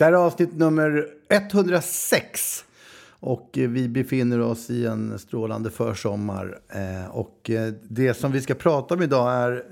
Det 0.00 0.04
här 0.04 0.12
är 0.12 0.16
avsnitt 0.16 0.52
nummer 0.52 1.08
106. 1.28 2.64
Och 3.10 3.58
eh, 3.58 3.68
vi 3.68 3.88
befinner 3.88 4.40
oss 4.40 4.70
i 4.70 4.86
en 4.86 5.18
strålande 5.18 5.70
försommar. 5.70 6.58
Eh, 6.68 7.10
och 7.10 7.50
eh, 7.50 7.72
det 7.82 8.14
som 8.14 8.32
vi 8.32 8.40
ska 8.40 8.54
prata 8.54 8.94
om 8.94 9.02
idag 9.02 9.32
är, 9.32 9.64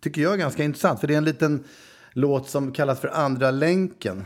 tycker 0.00 0.22
jag, 0.22 0.38
ganska 0.38 0.64
intressant. 0.64 1.00
För 1.00 1.06
det 1.06 1.14
är 1.14 1.18
en 1.18 1.24
liten 1.24 1.64
låt 2.12 2.48
som 2.48 2.72
kallas 2.72 3.00
för 3.00 3.08
Andra 3.08 3.50
länken. 3.50 4.24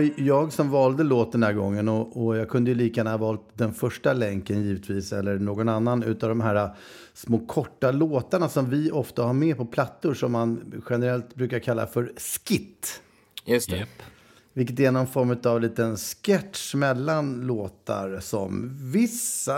Var 0.00 0.10
jag 0.16 0.52
som 0.52 0.70
valde 0.70 1.02
låten 1.02 1.40
den 1.40 1.48
här 1.48 1.54
gången 1.54 1.88
och, 1.88 2.26
och 2.26 2.36
jag 2.36 2.48
kunde 2.48 2.70
ju 2.70 2.76
lika 2.76 3.00
gärna 3.00 3.10
ha 3.10 3.18
valt 3.18 3.42
den 3.54 3.74
första 3.74 4.12
länken 4.12 4.62
givetvis 4.62 5.12
eller 5.12 5.38
någon 5.38 5.68
annan 5.68 6.02
utav 6.02 6.28
de 6.28 6.40
här 6.40 6.70
små 7.14 7.38
korta 7.38 7.90
låtarna 7.90 8.48
som 8.48 8.70
vi 8.70 8.90
ofta 8.90 9.22
har 9.22 9.32
med 9.32 9.56
på 9.56 9.64
plattor 9.64 10.14
som 10.14 10.32
man 10.32 10.82
generellt 10.90 11.34
brukar 11.34 11.58
kalla 11.58 11.86
för 11.86 12.12
skit. 12.16 13.02
Just 13.44 13.70
det. 13.70 13.76
Yep. 13.76 13.88
Vilket 14.52 14.80
är 14.80 14.90
någon 14.92 15.06
form 15.06 15.36
av 15.44 15.60
liten 15.60 15.96
sketch 15.96 16.74
mellan 16.74 17.46
låtar 17.46 18.20
som 18.20 18.76
vissa 18.92 19.56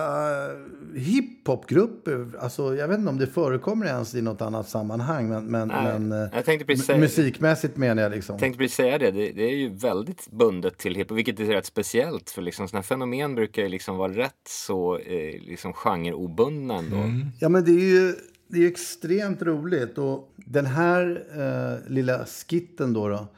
hiphopgrupper, 0.94 2.26
alltså 2.38 2.74
jag 2.74 2.88
vet 2.88 2.98
inte 2.98 3.10
om 3.10 3.18
det 3.18 3.26
förekommer 3.26 3.86
ens 3.86 4.14
i 4.14 4.22
något 4.22 4.42
annat 4.42 4.68
sammanhang, 4.68 5.28
men, 5.28 5.44
men, 5.44 5.68
Nej, 5.68 5.98
men 5.98 6.12
eh, 6.12 6.28
jag 6.34 6.44
tänkte 6.44 6.66
precis 6.66 6.86
säga- 6.86 6.98
musikmässigt 6.98 7.76
menar 7.76 8.02
jag 8.02 8.12
liksom. 8.12 8.32
Jag 8.32 8.40
tänkte 8.40 8.58
precis 8.58 8.76
säga 8.76 8.98
det. 8.98 9.10
det, 9.10 9.32
det 9.32 9.42
är 9.42 9.56
ju 9.56 9.68
väldigt 9.74 10.30
bundet 10.30 10.78
till 10.78 10.94
hiphop, 10.94 11.18
vilket 11.18 11.40
är 11.40 11.44
rätt 11.44 11.66
speciellt 11.66 12.30
för 12.30 12.42
liksom 12.42 12.68
sådana 12.68 12.82
fenomen 12.82 13.34
brukar 13.34 13.62
ju 13.62 13.68
liksom 13.68 13.96
vara 13.96 14.12
rätt 14.12 14.48
så 14.48 14.98
eh, 14.98 15.40
liksom 15.42 15.72
genreobundna 15.72 16.74
ändå. 16.74 16.96
Ja, 17.40 17.48
men 17.48 17.64
det 17.64 17.70
är 17.70 17.90
ju 17.90 18.14
det 18.48 18.64
är 18.64 18.66
extremt 18.68 19.42
roligt. 19.42 19.98
Och 19.98 20.32
den 20.36 20.66
här 20.66 21.24
eh, 21.36 21.90
lilla 21.92 22.24
skitten 22.24 22.92
då, 22.92 23.08
då 23.08 23.28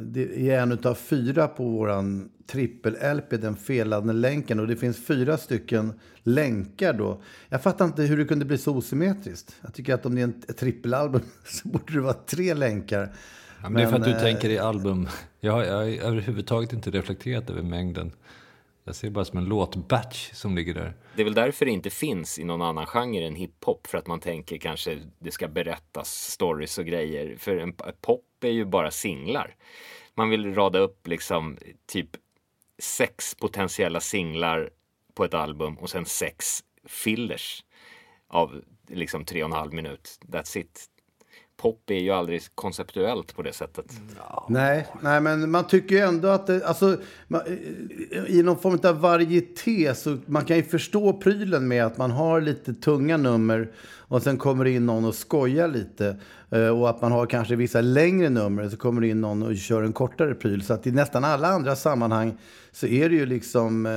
det 0.00 0.50
är 0.50 0.60
en 0.60 0.78
av 0.84 0.94
fyra 0.94 1.48
på 1.48 1.64
våran 1.64 2.30
trippel-LP, 2.46 3.36
den 3.36 3.56
felande 3.56 4.12
länken. 4.12 4.60
Och 4.60 4.66
det 4.66 4.76
finns 4.76 5.06
fyra 5.06 5.36
stycken 5.36 5.92
länkar 6.22 6.92
då. 6.92 7.20
Jag 7.48 7.62
fattar 7.62 7.84
inte 7.84 8.02
hur 8.02 8.16
det 8.16 8.24
kunde 8.24 8.44
bli 8.44 8.58
så 8.58 8.76
osymmetriskt. 8.76 9.56
Jag 9.62 9.74
tycker 9.74 9.94
att 9.94 10.06
om 10.06 10.14
det 10.14 10.22
är 10.22 10.28
ett 10.28 10.56
trippelalbum 10.56 11.20
så 11.44 11.68
borde 11.68 11.92
det 11.92 12.00
vara 12.00 12.12
tre 12.12 12.54
länkar. 12.54 13.12
Ja, 13.62 13.68
men 13.68 13.74
det 13.74 13.82
är 13.82 13.86
för 13.86 13.96
att 13.96 14.04
du 14.04 14.10
eh, 14.10 14.20
tänker 14.20 14.50
i 14.50 14.58
album. 14.58 15.08
Jag 15.40 15.52
har, 15.52 15.64
jag 15.64 15.74
har 15.74 15.84
överhuvudtaget 15.84 16.72
inte 16.72 16.90
reflekterat 16.90 17.50
över 17.50 17.62
mängden. 17.62 18.12
Jag 18.86 18.94
ser 18.94 19.10
bara 19.10 19.24
som 19.24 19.38
en 19.38 19.44
låtbatch 19.44 20.30
som 20.32 20.56
ligger 20.56 20.74
där. 20.74 20.94
Det 21.14 21.22
är 21.22 21.24
väl 21.24 21.34
därför 21.34 21.64
det 21.64 21.70
inte 21.70 21.90
finns 21.90 22.38
i 22.38 22.44
någon 22.44 22.62
annan 22.62 22.86
genre 22.86 23.26
än 23.26 23.34
hiphop. 23.34 23.86
För 23.86 23.98
att 23.98 24.06
man 24.06 24.20
tänker 24.20 24.58
kanske 24.58 25.00
det 25.18 25.30
ska 25.30 25.48
berättas 25.48 26.08
stories 26.08 26.78
och 26.78 26.86
grejer. 26.86 27.36
För 27.36 27.56
en 27.56 27.72
pop 28.00 28.24
är 28.44 28.50
ju 28.50 28.64
bara 28.64 28.90
singlar. 28.90 29.54
Man 30.14 30.30
vill 30.30 30.54
rada 30.54 30.78
upp 30.78 31.06
liksom 31.06 31.58
typ 31.86 32.10
sex 32.78 33.34
potentiella 33.34 34.00
singlar 34.00 34.70
på 35.14 35.24
ett 35.24 35.34
album 35.34 35.78
och 35.78 35.90
sen 35.90 36.04
sex 36.04 36.64
fillers 36.84 37.64
av 38.28 38.62
liksom 38.88 39.24
tre 39.24 39.42
och 39.42 39.48
en 39.48 39.56
halv 39.56 39.72
minut. 39.72 40.20
That's 40.28 40.58
it. 40.58 40.86
Pop 41.56 41.90
är 41.90 42.00
ju 42.00 42.10
aldrig 42.10 42.42
konceptuellt 42.54 43.36
på 43.36 43.42
det 43.42 43.52
sättet. 43.52 43.92
Nej, 44.48 44.86
nej, 45.00 45.20
men 45.20 45.50
man 45.50 45.66
tycker 45.66 45.94
ju 45.94 46.00
ändå 46.00 46.28
att 46.28 46.46
det, 46.46 46.66
alltså, 46.66 46.96
man, 47.28 47.40
eh, 48.10 48.24
i 48.24 48.42
någon 48.42 48.58
form 48.58 48.78
av 48.84 49.00
varieté 49.00 49.94
så 49.94 50.18
man 50.26 50.44
kan 50.44 50.56
ju 50.56 50.62
förstå 50.62 51.12
prylen 51.12 51.68
med 51.68 51.86
att 51.86 51.98
man 51.98 52.10
har 52.10 52.40
lite 52.40 52.74
tunga 52.74 53.16
nummer 53.16 53.72
och 54.08 54.22
sen 54.22 54.36
kommer 54.36 54.64
det 54.64 54.70
in 54.70 54.86
någon 54.86 55.04
och 55.04 55.14
skojar 55.14 55.68
lite. 55.68 56.16
Eh, 56.50 56.68
och 56.68 56.90
att 56.90 57.02
man 57.02 57.12
har 57.12 57.26
kanske 57.26 57.56
vissa 57.56 57.80
längre 57.80 58.28
nummer 58.28 58.68
så 58.68 58.76
kommer 58.76 59.00
det 59.00 59.08
in 59.08 59.20
någon 59.20 59.42
och 59.42 59.56
kör 59.56 59.82
en 59.82 59.92
kortare 59.92 60.34
pryl. 60.34 60.62
Så 60.62 60.74
att 60.74 60.86
i 60.86 60.90
nästan 60.90 61.24
alla 61.24 61.48
andra 61.48 61.76
sammanhang 61.76 62.38
så 62.72 62.86
är 62.86 63.08
det 63.08 63.16
ju 63.16 63.26
liksom... 63.26 63.86
Eh, 63.86 63.92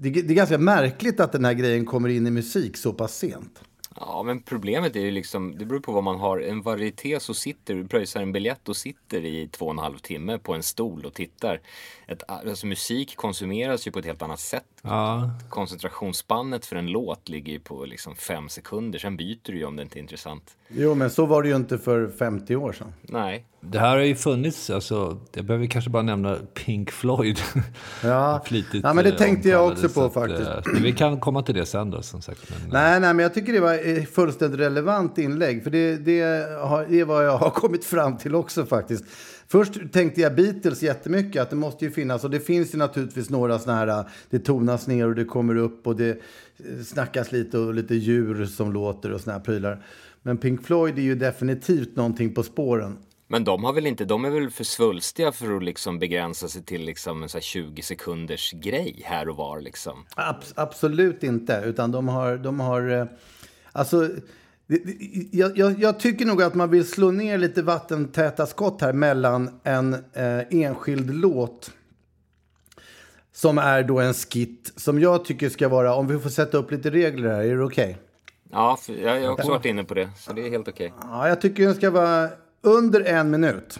det, 0.00 0.10
det 0.10 0.32
är 0.32 0.34
ganska 0.34 0.58
märkligt 0.58 1.20
att 1.20 1.32
den 1.32 1.44
här 1.44 1.52
grejen 1.52 1.86
kommer 1.86 2.08
in 2.08 2.26
i 2.26 2.30
musik 2.30 2.76
så 2.76 2.92
pass 2.92 3.16
sent. 3.16 3.60
Ja, 3.96 4.22
men 4.22 4.42
problemet 4.42 4.96
är 4.96 5.00
ju 5.00 5.10
liksom, 5.10 5.58
det 5.58 5.64
beror 5.64 5.80
på 5.80 5.92
vad 5.92 6.04
man 6.04 6.20
har. 6.20 6.38
En 6.38 6.62
varieté 6.62 7.20
så 7.20 7.34
sitter 7.34 7.74
du, 7.74 7.88
pröjsar 7.88 8.22
en 8.22 8.32
biljett 8.32 8.68
och 8.68 8.76
sitter 8.76 9.24
i 9.24 9.48
två 9.48 9.64
och 9.64 9.70
en 9.70 9.78
halv 9.78 9.98
timme 9.98 10.38
på 10.38 10.54
en 10.54 10.62
stol 10.62 11.04
och 11.04 11.14
tittar. 11.14 11.60
Ett, 12.06 12.22
alltså 12.26 12.66
musik 12.66 13.16
konsumeras 13.16 13.86
ju 13.86 13.90
på 13.90 13.98
ett 13.98 14.04
helt 14.04 14.22
annat 14.22 14.40
sätt. 14.40 14.64
Ja, 14.82 15.30
Koncentrationsspannet 15.48 16.66
för 16.66 16.76
en 16.76 16.86
låt 16.86 17.28
ligger 17.28 17.52
ju 17.52 17.60
på 17.60 17.84
liksom 17.84 18.14
fem 18.14 18.48
sekunder, 18.48 18.98
sen 18.98 19.16
byter 19.16 19.38
du 19.42 19.58
ju 19.58 19.64
om 19.64 19.76
det 19.76 19.82
inte 19.82 19.98
är 19.98 20.00
intressant. 20.00 20.56
Jo, 20.68 20.94
men 20.94 21.10
så 21.10 21.26
var 21.26 21.42
det 21.42 21.48
ju 21.48 21.56
inte 21.56 21.78
för 21.78 22.08
50 22.08 22.56
år 22.56 22.72
sedan. 22.72 22.92
Nej, 23.02 23.46
det 23.64 23.78
här 23.78 23.96
har 23.96 24.04
ju 24.04 24.14
funnits, 24.14 24.70
alltså, 24.70 25.18
jag 25.34 25.44
behöver 25.44 25.66
kanske 25.66 25.90
bara 25.90 26.02
nämna 26.02 26.36
Pink 26.54 26.90
Floyd. 26.90 27.38
Ja. 28.04 28.42
Flitigt, 28.46 28.84
Ja, 28.84 28.94
men 28.94 29.04
det 29.04 29.10
eh, 29.10 29.16
tänkte 29.16 29.48
jag 29.48 29.72
också 29.72 29.88
på 29.88 30.04
att, 30.04 30.14
faktiskt. 30.14 30.50
eh, 30.50 30.82
vi 30.82 30.92
kan 30.92 31.20
komma 31.20 31.42
till 31.42 31.54
det 31.54 31.66
sen 31.66 31.90
då, 31.90 32.02
som 32.02 32.22
sagt. 32.22 32.40
Men, 32.50 32.58
eh, 32.58 32.72
Nej, 32.72 33.00
nej, 33.00 33.14
men 33.14 33.22
jag 33.22 33.34
tycker 33.34 33.52
det 33.52 33.60
var 33.60 33.74
ett 33.74 34.14
fullständigt 34.14 34.60
relevant 34.60 35.18
inlägg. 35.18 35.62
För 35.62 35.70
det, 35.70 35.96
det, 35.96 36.20
har, 36.60 36.86
det 36.88 37.00
är 37.00 37.04
vad 37.04 37.26
jag 37.26 37.38
har 37.38 37.50
kommit 37.54 37.84
fram 37.84 38.16
till 38.18 38.34
också 38.34 38.66
faktiskt. 38.66 39.04
Först 39.48 39.92
tänkte 39.92 40.20
jag 40.20 40.34
Beatles 40.34 40.82
jättemycket, 40.82 41.42
att 41.42 41.50
det 41.50 41.56
måste 41.56 41.84
ju 41.84 41.90
finnas. 41.90 42.24
Och 42.24 42.30
det 42.30 42.40
finns 42.40 42.74
ju 42.74 42.78
naturligtvis 42.78 43.30
några 43.30 43.58
sådana 43.58 43.78
här, 43.94 44.04
det 44.30 44.38
tonas 44.38 44.86
ner 44.86 45.06
och 45.08 45.14
det 45.14 45.24
kommer 45.24 45.56
upp 45.56 45.86
och 45.86 45.96
det 45.96 46.20
snackas 46.86 47.32
lite 47.32 47.58
och 47.58 47.74
lite 47.74 47.94
djur 47.94 48.46
som 48.46 48.72
låter 48.72 49.12
och 49.12 49.20
såna 49.20 49.32
här 49.36 49.40
prylar. 49.40 49.84
Men 50.22 50.38
Pink 50.38 50.66
Floyd 50.66 50.98
är 50.98 51.02
ju 51.02 51.14
definitivt 51.14 51.96
någonting 51.96 52.34
på 52.34 52.42
spåren. 52.42 52.96
Men 53.32 53.44
de 53.44 53.64
har 53.64 53.72
väl 53.72 53.86
inte, 53.86 54.04
de 54.04 54.24
är 54.24 54.30
väl 54.30 54.50
för 54.50 54.64
svulstiga 54.64 55.32
för 55.32 55.56
att 55.56 55.62
liksom 55.62 55.98
begränsa 55.98 56.48
sig 56.48 56.62
till 56.62 56.84
liksom 56.84 57.22
en 57.22 57.28
så 57.28 57.38
här 57.38 57.42
20 57.42 57.82
sekunders 57.82 58.52
grej 58.52 59.02
här 59.04 59.28
och 59.28 59.36
var 59.36 59.60
liksom. 59.60 60.04
Abs- 60.16 60.52
absolut 60.56 61.22
inte, 61.22 61.62
utan 61.64 61.92
de 61.92 62.08
har... 62.08 62.36
De 62.36 62.60
har 62.60 62.90
eh, 62.90 63.06
alltså, 63.72 64.08
jag, 65.30 65.58
jag, 65.58 65.80
jag 65.80 66.00
tycker 66.00 66.26
nog 66.26 66.42
att 66.42 66.54
man 66.54 66.70
vill 66.70 66.88
slå 66.88 67.10
ner 67.10 67.38
lite 67.38 67.62
vattentäta 67.62 68.46
skott 68.46 68.80
här 68.80 68.92
mellan 68.92 69.60
en 69.62 69.94
eh, 69.94 70.40
enskild 70.50 71.14
låt 71.14 71.70
som 73.32 73.58
är 73.58 73.82
då 73.82 74.00
en 74.00 74.14
skit 74.14 74.72
som 74.76 75.00
jag 75.00 75.24
tycker 75.24 75.48
ska 75.48 75.68
vara, 75.68 75.94
om 75.94 76.06
vi 76.06 76.18
får 76.18 76.30
sätta 76.30 76.58
upp 76.58 76.70
lite 76.70 76.90
regler 76.90 77.28
här, 77.28 77.42
är 77.42 77.56
det 77.56 77.64
okej? 77.64 77.98
Ja, 78.50 78.78
för 78.80 78.92
jag, 78.92 79.20
jag 79.20 79.26
har 79.26 79.32
också 79.32 79.50
varit 79.50 79.64
inne 79.64 79.84
på 79.84 79.94
det, 79.94 80.10
så 80.16 80.32
det 80.32 80.46
är 80.46 80.50
helt 80.50 80.68
okej. 80.68 80.92
Ja, 81.02 81.28
jag 81.28 81.40
tycker 81.40 81.62
den 81.62 81.74
ska 81.74 81.90
vara 81.90 82.30
under 82.62 83.00
en 83.00 83.30
minut. 83.30 83.78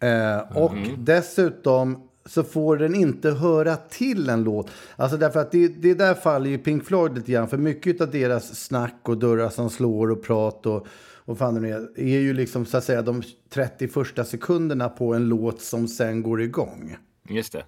Eh, 0.00 0.56
och 0.56 0.74
dessutom 0.98 2.08
så 2.26 2.42
får 2.42 2.76
den 2.76 2.94
inte 2.94 3.30
höra 3.30 3.76
till 3.76 4.28
en 4.28 4.44
låt. 4.44 4.70
Alltså 4.96 5.16
därför 5.16 5.40
att 5.40 5.52
det, 5.52 5.68
det 5.68 5.94
där 5.94 6.14
faller 6.14 6.50
ju 6.50 6.58
Pink 6.58 6.84
Floyd 6.84 7.14
lite 7.14 7.32
grann. 7.32 7.48
För 7.48 7.56
mycket 7.56 8.00
av 8.00 8.10
deras 8.10 8.54
snack 8.64 9.00
och 9.02 9.18
dörrar 9.18 9.48
som 9.48 9.70
slår 9.70 10.10
och 10.10 10.22
prat 10.22 10.66
och, 10.66 10.86
och 11.16 11.38
fan 11.38 11.62
det 11.62 11.68
är, 11.68 11.88
är 11.96 12.18
ju 12.18 12.34
liksom 12.34 12.66
så 12.66 12.76
att 12.76 12.84
säga 12.84 13.02
de 13.02 13.22
30 13.50 13.88
första 13.88 14.24
sekunderna 14.24 14.88
på 14.88 15.14
en 15.14 15.28
låt 15.28 15.60
som 15.60 15.88
sen 15.88 16.22
går 16.22 16.42
igång. 16.42 16.96
Just 17.30 17.52
det. 17.52 17.64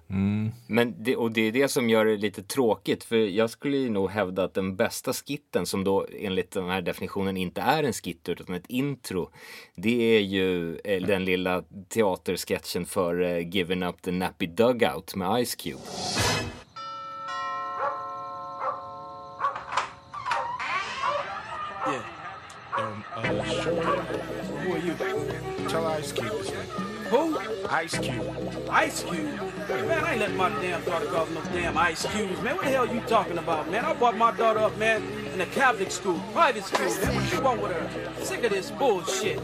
Men 0.67 1.03
det, 1.03 1.15
och 1.15 1.31
det 1.31 1.41
är 1.41 1.51
det 1.51 1.67
som 1.67 1.89
gör 1.89 2.05
det 2.05 2.17
lite 2.17 2.43
tråkigt. 2.43 3.03
För 3.03 3.15
jag 3.15 3.49
skulle 3.49 3.77
ju 3.77 3.89
nog 3.89 4.09
hävda 4.09 4.43
att 4.43 4.53
den 4.53 4.75
bästa 4.75 5.13
skitten 5.13 5.65
som 5.65 5.83
då 5.83 6.07
enligt 6.19 6.51
den 6.51 6.69
här 6.69 6.81
definitionen 6.81 7.37
inte 7.37 7.61
är 7.61 7.83
en 7.83 7.93
skit 7.93 8.29
utan 8.29 8.55
ett 8.55 8.67
intro. 8.67 9.29
Det 9.75 10.17
är 10.17 10.21
ju 10.21 10.77
eh, 10.77 11.03
den 11.03 11.25
lilla 11.25 11.63
teatersketchen 11.89 12.85
för 12.85 13.21
eh, 13.21 13.47
Giving 13.49 13.83
Up 13.83 14.01
the 14.01 14.11
Nappy 14.11 14.47
Dugout 14.47 15.15
med 15.15 15.47
Ice 15.47 15.55
Cube. 15.55 15.81
Yeah. 21.87 22.03
Um, 22.77 23.03
uh, 23.17 23.43
sure. 23.43 23.73
Who 24.63 24.73
are 24.73 24.79
you? 24.79 24.95
Tell 25.67 25.85
Ice 25.85 26.11
Cube? 26.11 26.40
Ice 27.71 27.97
Cube. 27.99 28.67
Ice 28.69 29.03
Cube. 29.03 29.39
Man, 29.69 30.03
I 30.03 30.11
ain't 30.11 30.19
letting 30.19 30.35
my 30.35 30.49
damn 30.49 30.83
daughter 30.83 31.05
go 31.05 31.19
off 31.19 31.31
no 31.31 31.41
damn 31.53 31.77
ice 31.77 32.05
cubes, 32.13 32.41
man. 32.41 32.57
What 32.57 32.65
the 32.65 32.71
hell 32.71 32.85
you 32.85 32.99
talking 33.07 33.37
about, 33.37 33.71
man? 33.71 33.85
I 33.85 33.93
brought 33.93 34.17
my 34.17 34.35
daughter 34.35 34.59
up, 34.59 34.77
man, 34.77 35.01
in 35.33 35.39
a 35.39 35.45
Catholic 35.45 35.89
school, 35.89 36.21
private 36.33 36.65
school, 36.65 36.89
man. 36.89 37.15
What 37.15 37.31
you 37.31 37.41
want 37.41 37.61
with 37.61 37.71
her? 37.71 38.25
Sick 38.25 38.43
of 38.43 38.51
this 38.51 38.71
bullshit. 38.71 39.39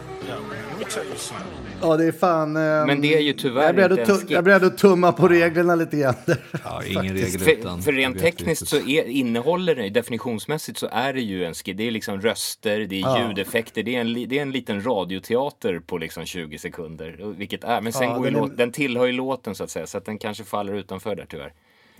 Ja, 1.81 1.97
det 1.97 2.05
är 2.05 2.11
fan... 2.11 2.55
eh, 2.55 2.61
Men 2.85 3.01
det 3.01 3.15
är 3.15 3.19
ju 3.19 3.33
tyvärr 3.33 3.63
jag 3.63 3.75
beredd 3.75 3.99
inte. 3.99 4.33
Jag 4.33 4.43
beredd 4.43 4.63
att 4.63 4.77
tumma 4.77 5.11
på 5.11 5.27
reglerna 5.27 5.75
lite 5.75 5.97
grann. 5.97 6.15
Ja, 6.63 6.83
ingen 6.85 7.13
regel 7.17 7.39
För, 7.41 7.51
utan... 7.51 7.81
för 7.81 7.91
rent 7.91 8.19
tekniskt 8.19 8.67
så 8.67 8.77
är, 8.77 9.03
innehåller 9.03 9.75
det, 9.75 9.89
definitionsmässigt 9.89 10.77
så 10.79 10.87
är 10.91 11.13
det 11.13 11.21
ju 11.21 11.45
en 11.45 11.53
skit. 11.53 11.77
Det 11.77 11.87
är 11.87 11.91
liksom 11.91 12.21
röster, 12.21 12.79
det 12.79 13.01
är 13.01 13.27
ljudeffekter, 13.27 13.83
det 13.83 13.95
är, 13.95 14.01
en, 14.01 14.13
det 14.13 14.37
är 14.37 14.41
en 14.41 14.51
liten 14.51 14.85
radioteater 14.85 15.79
på 15.79 15.97
liksom 15.97 16.25
20 16.25 16.57
sekunder. 16.57 17.33
Vilket 17.37 17.63
är, 17.63 17.81
men 17.81 17.93
sen 17.93 18.09
Ja, 18.09 18.17
går 18.17 18.25
den 18.25 18.33
låt, 18.33 18.57
den 18.57 18.71
tillhör 18.71 19.05
ju 19.05 19.11
låten 19.11 19.55
så 19.55 19.63
att 19.63 19.69
säga, 19.69 19.87
så 19.87 19.97
att 19.97 20.05
den 20.05 20.17
kanske 20.17 20.43
faller 20.43 20.73
utanför 20.73 21.15
där 21.15 21.25
tyvärr. 21.29 21.53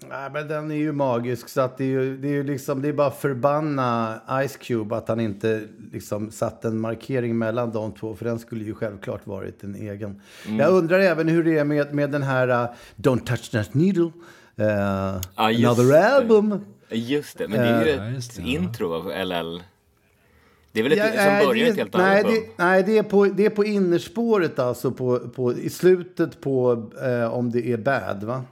Nej, 0.10 0.30
men 0.34 0.48
den 0.48 0.72
är 0.72 0.76
ju 0.76 0.92
magisk 0.92 1.50
så 1.50 1.62
att 1.62 1.78
det 1.78 1.84
är 1.84 1.88
ju, 1.88 2.18
det 2.18 2.28
är 2.28 2.32
ju 2.32 2.44
liksom, 2.44 2.82
det 2.82 2.88
är 2.88 2.94
bara 2.94 3.12
förbanna 3.12 4.22
Ice 4.48 4.58
Cube 4.58 4.96
att 4.96 5.08
han 5.08 5.20
inte 5.20 5.64
liksom 5.92 6.32
satt 6.32 6.66
en 6.66 6.80
markering 6.80 7.38
mellan 7.38 7.72
de 7.72 7.92
två, 7.92 8.16
för 8.16 8.26
den 8.26 8.40
skulle 8.40 8.64
ju 8.64 8.76
självklart 8.76 9.28
varit 9.28 9.64
en 9.64 9.76
egen. 9.76 10.22
Mm. 10.48 10.60
Jag 10.60 10.74
undrar 10.74 11.00
även 11.00 11.28
hur 11.28 11.44
det 11.44 11.58
är 11.58 11.64
med, 11.64 11.94
med 11.94 12.12
den 12.12 12.24
här 12.24 12.50
uh, 12.64 12.70
Don't 12.96 13.26
touch 13.26 13.52
that 13.52 13.74
needle, 13.74 14.04
uh, 14.60 15.52
just 15.52 15.68
another 15.68 15.92
det. 15.92 16.08
album. 16.08 16.66
Just 16.90 17.38
det, 17.38 17.48
men 17.48 17.60
det 17.60 17.68
är 17.68 17.86
ju 17.86 17.92
Ja, 17.92 18.18
ett 18.18 18.36
det, 18.36 18.42
intro 18.42 18.94
av 18.94 19.06
LL. 19.26 19.62
Det 20.72 20.80
är 20.80 20.84
väl 20.84 20.92
ett, 20.92 20.98
Ja, 21.16 21.24
som 21.40 21.48
börjar 21.48 21.66
det, 21.66 21.72
ett 21.72 21.78
helt 21.78 21.94
nej, 21.94 22.20
album? 22.20 22.34
det, 22.34 22.64
nej, 22.64 22.84
det 22.84 22.98
är 22.98 23.04
på, 23.04 23.26
det 23.26 23.46
är 23.46 23.50
på 23.50 23.66
innerspåret 23.66 24.60
alltså, 24.60 24.92
på, 24.92 25.20
på, 25.20 25.54
i 25.54 25.70
slutet 25.70 26.42
på 26.42 26.86
eh, 27.04 27.34
om 27.34 27.52
det 27.52 27.68
är 27.68 27.78
bad, 27.78 28.24
va? 28.24 28.44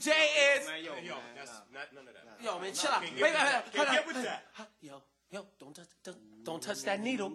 J 0.00 0.10
is. 0.10 0.66
Man, 0.66 0.82
yo, 0.82 0.92
yo, 1.06 1.14
that's 1.36 1.60
not 1.74 1.92
none 1.94 2.08
of 2.08 2.14
that. 2.14 2.44
Yo, 2.44 2.58
man, 2.58 2.72
chill 2.72 2.90
out. 2.90 3.02
Wait, 3.02 3.12
wait, 3.20 3.32
wait. 3.32 3.76
Hold 3.76 3.88
Get 3.92 4.06
with 4.06 4.22
that. 4.24 4.44
Yo, 4.80 5.02
yo, 5.30 5.46
don't 5.58 5.76
touch, 5.76 5.88
don't, 6.02 6.16
don't 6.42 6.62
touch 6.62 6.82
that 6.84 7.00
needle. 7.00 7.30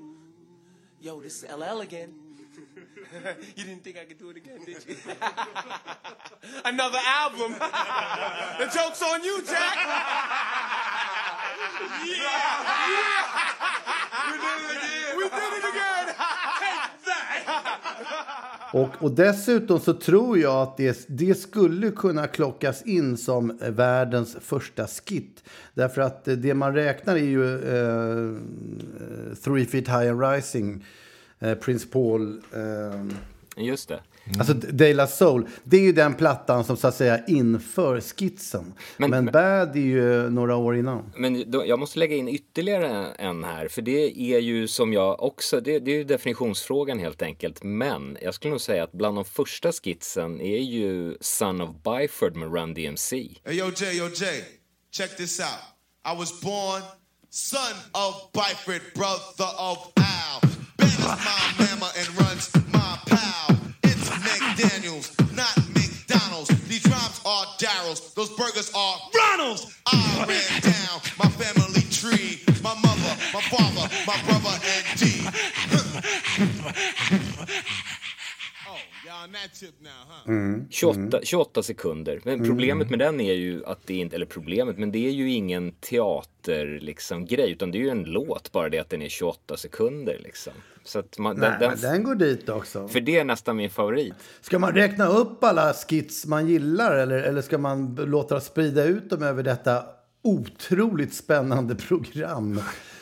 Yo, 0.99 1.21
this 1.21 1.43
is 1.43 1.51
LL 1.51 1.81
again. 1.81 2.24
you 3.55 3.63
didn't 3.63 3.83
think 3.83 3.97
I 3.97 4.05
could 4.05 4.17
do 4.17 4.29
it 4.29 4.37
again, 4.37 4.59
did 4.65 4.77
you? 4.87 4.95
Another 6.65 6.99
album. 7.05 7.51
the 8.59 8.65
joke's 8.65 9.01
on 9.01 9.23
you, 9.23 9.41
Jack. 9.43 9.77
yeah, 12.05 12.25
yeah. 12.93 13.21
We 14.27 14.37
did 14.43 14.59
it 14.63 14.77
again. 14.77 15.17
We 15.17 15.23
did 15.23 15.53
it 15.57 15.65
again. 15.71 16.05
Take 16.59 16.89
that. 17.05 17.25
Och, 18.73 19.03
och 19.03 19.11
dessutom 19.11 19.79
så 19.79 19.93
tror 19.93 20.37
jag 20.37 20.55
att 20.55 20.77
det, 20.77 21.05
det 21.07 21.35
skulle 21.35 21.91
kunna 21.91 22.27
klockas 22.27 22.81
in 22.81 23.17
som 23.17 23.57
världens 23.61 24.37
första 24.41 24.87
skit. 24.87 25.43
Därför 25.73 26.01
att 26.01 26.25
det 26.25 26.53
man 26.53 26.73
räknar 26.73 27.15
är 27.15 27.19
ju 27.19 27.53
eh, 27.55 28.35
Three 29.43 29.65
Feet 29.65 29.87
High 29.87 30.11
and 30.11 30.21
Rising, 30.21 30.73
eh, 30.73 30.79
Prince 31.61 31.87
Paul, 31.87 32.41
eh, 32.53 33.63
Just 33.65 33.89
det. 33.89 33.99
alltså 34.39 34.53
De 34.53 34.93
La 34.93 35.07
Soul. 35.07 35.47
Det 35.63 35.77
är 35.77 35.81
ju 35.81 35.91
den 35.91 36.13
plattan 36.13 36.63
som 36.65 36.77
så 36.77 36.87
att 36.87 36.95
säga 36.95 37.25
inför 37.27 38.01
skitsen. 38.01 38.73
Men, 38.97 39.09
Men- 39.09 39.25
Bad 39.25 39.75
är 39.75 39.79
ju 39.79 40.29
några 40.29 40.55
år 40.55 40.75
innan. 40.77 41.11
Men 41.17 41.51
då, 41.51 41.65
jag 41.65 41.79
måste 41.79 41.99
lägga 41.99 42.15
in 42.15 42.27
ytterligare 42.27 43.11
en 43.13 43.43
här, 43.43 43.67
för 43.67 43.81
det 43.81 44.19
är 44.35 44.39
ju 44.39 44.67
som 44.67 44.93
jag 44.93 45.23
också, 45.23 45.61
det, 45.61 45.79
det 45.79 45.91
är 45.91 45.95
ju 45.95 46.03
definitionsfrågan 46.03 46.99
helt 46.99 47.21
enkelt. 47.21 47.63
Men 47.63 48.17
jag 48.21 48.33
skulle 48.33 48.51
nog 48.51 48.61
säga 48.61 48.83
att 48.83 48.91
bland 48.91 49.17
de 49.17 49.25
första 49.25 49.71
skitsen 49.71 50.41
är 50.41 50.59
ju 50.59 51.17
Son 51.21 51.61
of 51.61 51.69
Byford 51.83 52.35
med 52.35 52.53
Run 52.53 52.73
DMC. 52.73 53.15
Hey, 53.43 53.59
yo, 53.59 53.71
Jay, 53.77 53.97
yo, 53.97 54.05
Jay, 54.15 54.43
check 54.91 55.17
this 55.17 55.39
out. 55.39 56.15
I 56.15 56.19
was 56.19 56.41
born 56.41 56.81
son 57.29 57.75
of 57.93 58.31
Byford, 58.33 58.81
brother 58.95 59.71
of 59.71 59.77
Al. 59.95 60.49
Ben 61.05 61.13
is 61.13 61.25
my 61.25 61.65
mama 61.65 61.91
and 61.97 62.07
runs 62.19 62.49
my 62.73 62.97
pal. 63.05 63.57
It's 63.83 64.09
McDaniels, 64.09 65.07
not 65.37 65.55
McDonald's. 65.75 66.49
These 66.67 66.85
rhymes 66.87 67.21
are 67.25 67.45
Daryl's, 67.59 68.13
those 68.15 68.31
burgers 68.31 68.71
are 68.73 68.97
Ronald's. 69.13 69.67
I 69.85 70.25
ran 70.27 70.61
down 70.61 71.01
my 71.19 71.29
family 71.29 71.85
tree, 71.91 72.41
my 72.63 72.73
mother, 72.81 73.13
my 73.33 73.41
father, 73.53 73.85
my 74.07 74.17
brother, 74.25 74.53
and 74.73 74.85
G. 74.97 75.01
oh, 78.67 78.81
y'all 79.05 79.23
on 79.23 79.31
that 79.33 79.53
tip 79.53 79.75
now, 79.81 80.05
huh? 80.07 80.23
28, 80.69 81.19
28 81.23 81.63
sekunder. 81.63 82.21
Men 82.23 82.45
problemet 82.45 82.89
med 82.89 82.99
den 82.99 83.21
är 83.21 83.33
ju 83.33 83.65
att 83.65 83.87
det 83.87 83.93
inte, 83.93 84.15
eller 84.15 84.25
problemet, 84.25 84.77
men 84.77 84.91
det 84.91 85.07
är 85.07 85.11
ju 85.11 85.31
ingen 85.31 85.71
teater 85.71 86.79
liksom 86.81 87.25
grej, 87.25 87.51
utan 87.51 87.71
det 87.71 87.77
är 87.77 87.79
ju 87.79 87.89
en 87.89 88.03
låt, 88.03 88.51
bara 88.51 88.69
det 88.69 88.79
att 88.79 88.89
den 88.89 89.01
är 89.01 89.09
28 89.09 89.57
sekunder 89.57 90.19
liksom. 90.23 90.53
Så 90.85 90.99
att 90.99 91.17
man, 91.17 91.35
Nej, 91.35 91.51
den, 91.59 91.69
den, 91.69 91.79
den 91.79 92.03
går 92.03 92.15
dit 92.15 92.49
också. 92.49 92.87
För 92.87 92.99
det 92.99 93.17
är 93.17 93.23
nästan 93.23 93.55
min 93.57 93.69
favorit. 93.69 94.13
Ska 94.41 94.59
man 94.59 94.71
räkna 94.71 95.07
upp 95.07 95.43
alla 95.43 95.73
skits 95.73 96.25
man 96.25 96.47
gillar 96.47 96.95
eller, 96.95 97.17
eller 97.17 97.41
ska 97.41 97.57
man 97.57 97.95
låta 97.95 98.39
sprida 98.41 98.83
ut 98.83 99.09
dem 99.09 99.23
över 99.23 99.43
detta 99.43 99.83
otroligt 100.23 101.13
spännande 101.13 101.75
program? 101.75 102.61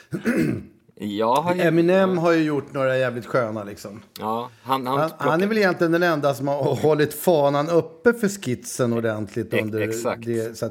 Jag 0.95 1.35
har 1.35 1.55
ju, 1.55 1.61
Eminem 1.61 2.17
har 2.17 2.31
ju 2.31 2.43
gjort 2.43 2.73
några 2.73 2.97
jävligt 2.97 3.25
sköna 3.25 3.63
liksom. 3.63 4.01
ja, 4.19 4.49
han, 4.63 4.87
han, 4.87 4.99
Han, 4.99 5.11
han 5.17 5.41
är 5.41 5.47
väl 5.47 5.57
egentligen 5.57 5.91
den 5.91 6.03
enda 6.03 6.33
som 6.33 6.47
har 6.47 6.75
hållit 6.75 7.13
fanan 7.13 7.69
uppe 7.69 8.13
för 8.13 8.29
skitsen 8.29 8.93
ordentligt 8.93 9.53
under 9.53 9.81
exakt. 9.81 10.25
det 10.25 10.57
så 10.57 10.65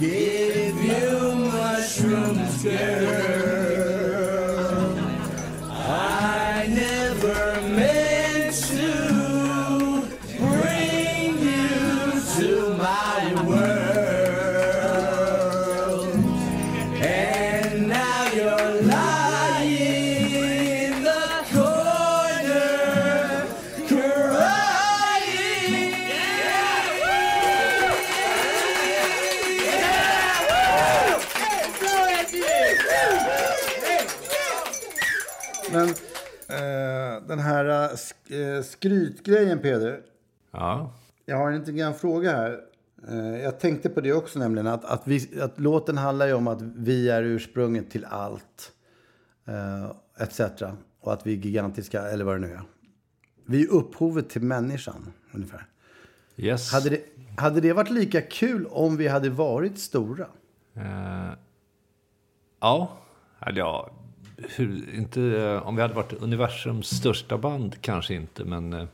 här 0.00 1.88
2000-talet. 1.98 2.98
Men 7.24 7.47
skrytgrejen 38.78 39.58
Peder. 39.58 40.00
Ja. 40.50 40.92
Jag 41.26 41.36
har 41.36 41.50
en 41.50 41.64
liten 41.64 41.94
fråga 41.94 42.30
här. 42.36 42.60
Eh, 43.08 43.42
Jag 43.42 43.60
tänkte 43.60 43.88
på 43.88 44.00
det 44.00 44.12
också 44.12 44.38
nämligen. 44.38 44.66
Att, 44.66 44.84
att, 44.84 45.02
vi, 45.06 45.40
att 45.40 45.60
låten 45.60 45.98
handlar 45.98 46.26
ju 46.26 46.32
om 46.32 46.48
att 46.48 46.62
vi 46.62 47.08
är 47.10 47.22
ursprunget 47.22 47.90
till 47.90 48.04
allt. 48.04 48.72
Eh, 49.46 49.90
etc. 50.24 50.40
Och 51.00 51.12
att 51.12 51.26
vi 51.26 51.32
är 51.32 51.36
gigantiska, 51.36 52.02
eller 52.02 52.24
vad 52.24 52.34
det 52.34 52.46
nu 52.46 52.52
är. 52.52 52.62
Vi 53.46 53.62
är 53.64 53.68
upphovet 53.68 54.30
till 54.30 54.42
människan, 54.42 55.12
ungefär. 55.32 55.66
Yes. 56.36 56.72
Hade 56.72 56.90
det, 56.90 57.00
hade 57.36 57.60
det 57.60 57.72
varit 57.72 57.90
lika 57.90 58.20
kul 58.20 58.66
om 58.66 58.96
vi 58.96 59.08
hade 59.08 59.30
varit 59.30 59.78
stora? 59.78 60.26
Eh, 60.74 61.30
ja, 62.60 62.92
ja, 63.54 63.90
hur, 64.38 64.94
inte, 64.94 65.22
eh, 65.22 65.66
om 65.68 65.76
vi 65.76 65.82
hade 65.82 65.94
varit 65.94 66.12
universums 66.12 66.88
största 66.88 67.38
band 67.38 67.76
kanske 67.80 68.14
inte, 68.14 68.44
men 68.44 68.72
eh, 68.72 68.86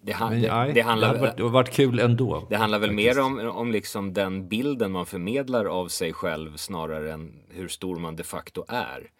Det, 0.00 0.12
han, 0.12 0.32
Men 0.32 0.42
det, 0.42 0.72
det, 0.72 0.80
handlar, 0.80 1.08
varit, 1.18 1.36
det 1.36 1.42
hade 1.42 1.52
varit 1.52 1.70
kul 1.70 1.98
ändå. 1.98 2.46
det 2.48 2.56
handlar 2.56 2.78
väl 2.78 2.90
faktiskt. 2.90 3.16
mer 3.16 3.24
om, 3.24 3.50
om 3.56 3.72
liksom 3.72 4.12
den 4.12 4.48
bilden 4.48 4.92
man 4.92 5.06
förmedlar 5.06 5.64
av 5.64 5.88
sig 5.88 6.12
själv 6.12 6.56
snarare 6.56 7.12
än 7.12 7.40
hur 7.48 7.68
stor 7.68 7.96
man 7.96 8.16
de 8.16 8.24
facto 8.24 8.64
är. 8.68 9.10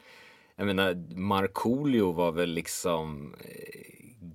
Jag 0.57 0.67
menar, 0.67 1.15
Markoolio 1.17 2.13
var 2.13 2.33
väl 2.33 2.51
liksom 2.51 3.35
eh, 3.41 3.81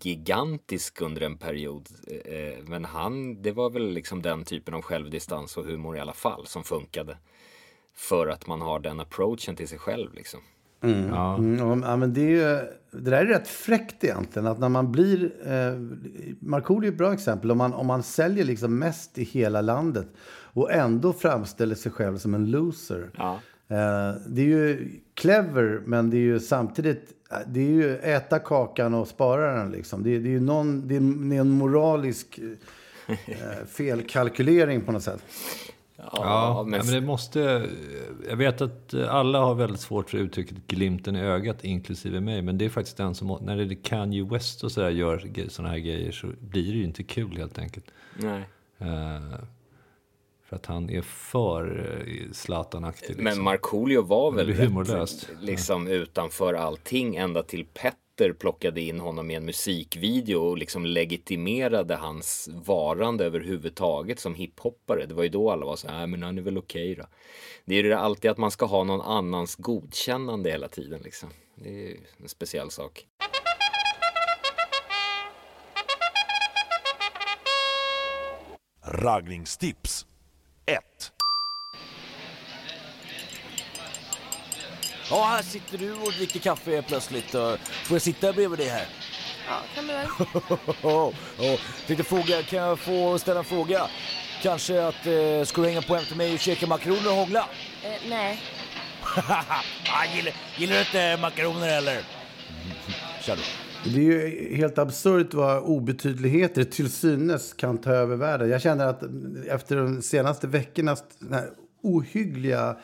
gigantisk 0.02 1.02
under 1.02 1.22
en 1.22 1.38
period. 1.38 1.88
Men 2.68 2.86
han, 2.86 3.42
det 3.42 3.52
var 3.52 3.70
väl 3.70 3.90
liksom 3.90 4.22
den 4.22 4.44
typen 4.46 4.74
av 4.74 4.82
självdistans 4.82 5.58
och 5.58 5.66
humor 5.66 5.98
i 5.98 6.00
alla 6.00 6.14
fall 6.14 6.46
som 6.46 6.64
funkade. 6.64 7.18
För 7.96 8.28
att 8.28 8.48
man 8.48 8.62
har 8.62 8.80
den 8.80 9.00
approachen 9.00 9.56
till 9.56 9.68
sig 9.68 9.78
själv 9.80 10.14
liksom. 10.14 10.40
Ja. 11.12 11.38
Mm, 11.38 11.82
ja, 11.84 11.96
men 11.96 12.14
det, 12.14 12.22
är 12.22 12.30
ju, 12.30 12.68
det 12.92 13.10
där 13.12 13.22
är 13.22 13.26
rätt 13.26 13.48
fräckt 13.48 14.04
egentligen. 14.04 14.48
Att 14.48 14.60
när 14.60 14.70
man 14.70 14.92
blir... 14.92 15.32
Eh, 15.46 15.80
Markoolio 16.40 16.88
är 16.88 16.92
ett 16.92 16.98
bra 16.98 17.14
exempel. 17.14 17.52
Om 17.52 17.58
man, 17.58 17.74
om 17.74 17.88
man 17.88 18.04
säljer 18.04 18.46
liksom 18.46 18.80
mest 18.80 19.18
i 19.18 19.24
hela 19.24 19.62
landet 19.62 20.08
och 20.54 20.72
ändå 20.72 21.14
framställer 21.14 21.76
sig 21.76 21.92
själv 21.92 22.18
som 22.18 22.34
en 22.34 22.52
loser. 22.52 23.10
Ja. 23.18 23.34
Eh, 23.68 24.16
det 24.28 24.42
är 24.42 24.46
ju 24.46 24.90
clever, 25.14 25.82
men 25.86 26.10
det 26.10 26.18
är 26.18 26.22
ju 26.22 26.40
samtidigt... 26.40 27.10
Det 27.48 27.60
är 27.60 27.70
ju 27.72 27.96
äta 27.98 28.40
kakan 28.40 28.94
och 28.94 29.08
spara 29.08 29.56
den. 29.60 29.72
Liksom. 29.72 30.04
Det, 30.04 30.16
är- 30.16 30.20
det 30.20 30.30
är 30.30 30.32
ju 30.32 30.40
någon, 30.40 30.88
det 30.88 30.96
är, 30.96 31.30
det 31.30 31.36
är 31.36 31.42
en 31.42 31.50
moralisk 31.50 32.40
eh, 33.28 33.66
felkalkylering 33.68 34.82
på 34.82 34.92
något 34.92 35.04
sätt. 35.04 35.24
Ja, 35.96 36.64
men, 36.68 36.86
men 36.86 36.94
det 36.94 37.02
måste... 37.02 37.70
Jag 38.30 38.36
vet 38.36 38.62
att 38.62 38.94
alla 38.94 39.40
har 39.40 39.56
väldigt 39.56 39.80
svårt 39.80 40.10
för 40.10 40.18
uttrycket 40.18 40.68
glimten 40.68 41.16
i 41.16 41.22
ögat, 41.22 41.64
inklusive 41.64 42.22
mig. 42.22 42.42
Men 42.42 42.58
det 42.58 42.66
är 42.66 42.70
faktiskt 42.70 42.98
den 42.98 43.16
som... 43.16 43.38
När 43.42 43.58
det 43.58 43.64
är 43.64 43.84
Kanye 43.84 44.24
West 44.24 44.64
och 44.64 44.72
sådär 44.72 44.90
gör 44.90 45.48
sådana 45.50 45.70
här 45.70 45.80
grejer 45.80 46.12
så 46.12 46.28
blir 46.40 46.72
det 46.72 46.78
ju 46.78 46.84
inte 46.84 47.04
kul 47.04 47.38
helt 47.38 47.60
enkelt. 47.60 47.86
Nej. 48.18 48.44
Eh, 48.78 49.40
för 50.44 50.56
att 50.56 50.66
han 50.66 50.90
är 50.90 51.02
för 51.02 51.88
uh, 52.08 52.32
Zlatan-aktig. 52.32 53.08
Liksom. 53.08 53.24
Men 53.24 53.42
Markoolio 53.42 54.02
var 54.02 54.32
väl 54.32 54.54
rätt, 54.54 55.30
liksom 55.42 55.88
utanför 55.88 56.54
allting 56.54 57.16
ända 57.16 57.44
till 57.44 57.66
Petter 58.18 58.34
plockade 58.34 58.82
in 58.82 59.00
honom 59.00 59.32
i 59.32 59.36
en 59.36 59.46
musikvideo 59.46 60.38
och 60.38 60.58
liksom 60.58 60.86
legitimerade 60.86 61.96
hans 61.96 62.50
varande 62.52 63.26
överhuvudtaget 63.26 64.20
som 64.20 64.36
hiphoppare. 64.36 65.06
Det 65.06 65.14
var 65.14 65.24
ju 65.24 65.30
då 65.30 65.52
alla 65.52 65.66
var 65.66 65.76
så 65.76 65.88
här, 65.88 66.08
men 66.08 66.24
han 66.24 66.38
är 66.38 66.42
väl 66.42 66.58
okej 66.58 66.96
då. 66.96 67.04
Det 67.66 67.76
är 67.76 67.84
ju 67.84 67.90
det 67.90 68.00
alltid 68.00 68.32
att 68.32 68.38
man 68.38 68.52
ska 68.52 68.66
ha 68.66 68.84
någon 68.84 69.02
annans 69.02 69.56
godkännande 69.56 70.52
hela 70.52 70.68
tiden 70.68 71.02
liksom. 71.02 71.30
Det 71.56 71.70
är 71.70 71.74
ju 71.74 71.98
en 72.18 72.30
speciell 72.30 72.72
sak. 72.72 73.06
Raggningstips 78.86 80.06
1. 80.66 80.80
Ja, 85.10 85.24
här 85.24 85.44
sitter 85.44 85.78
du 85.78 85.94
och 85.94 86.12
dricker 86.18 86.40
kaffe 86.40 86.82
plötsligt. 86.88 87.32
Får 87.32 87.60
jag 87.90 88.02
sitta 88.02 88.34
bredvid 88.34 88.60
dig 88.60 88.68
här? 88.68 88.88
Ja, 89.48 89.62
kan 89.76 89.88
du 89.88 89.94
väl. 89.94 90.08
Ja. 91.38 91.58
Tänkte 91.88 92.04
fråga, 92.04 92.44
kan 92.44 92.60
jag 92.60 92.80
få 92.80 93.20
ställa 93.20 93.40
en 93.40 93.46
fråga? 93.46 93.88
Kanske 94.42 94.88
att, 94.88 95.06
eh, 95.06 95.46
ska 95.46 95.62
du 95.62 95.68
hänga 95.68 95.82
på 95.82 95.96
hem 95.96 96.06
till 96.06 96.18
mig 96.18 96.34
och 96.34 96.40
käka 96.40 96.68
makaroner 96.68 97.10
och 97.10 97.16
hångla? 97.16 97.40
Eh, 97.84 98.10
nej. 98.10 98.42
ah, 99.28 100.16
gillar, 100.16 100.34
gillar 100.58 100.74
du 100.76 100.80
inte 100.80 101.18
makaroner 101.22 101.78
eller? 101.78 102.02
Kör 103.22 103.36
då. 103.36 103.42
Det 103.86 104.00
är 104.00 104.04
ju 104.04 104.56
helt 104.56 104.78
absurt 104.78 105.34
vad 105.34 105.64
obetydligheter 105.64 106.64
till 106.64 106.92
synes 106.92 107.54
kan 107.54 107.78
ta 107.78 107.92
över 107.92 108.16
världen. 108.16 108.50
Jag 108.50 108.62
känner 108.62 108.88
att 108.88 109.04
efter 109.48 109.76
de 109.76 110.02
senaste 110.02 110.48
veckornas 110.48 111.04
ohyggliga 111.82 112.76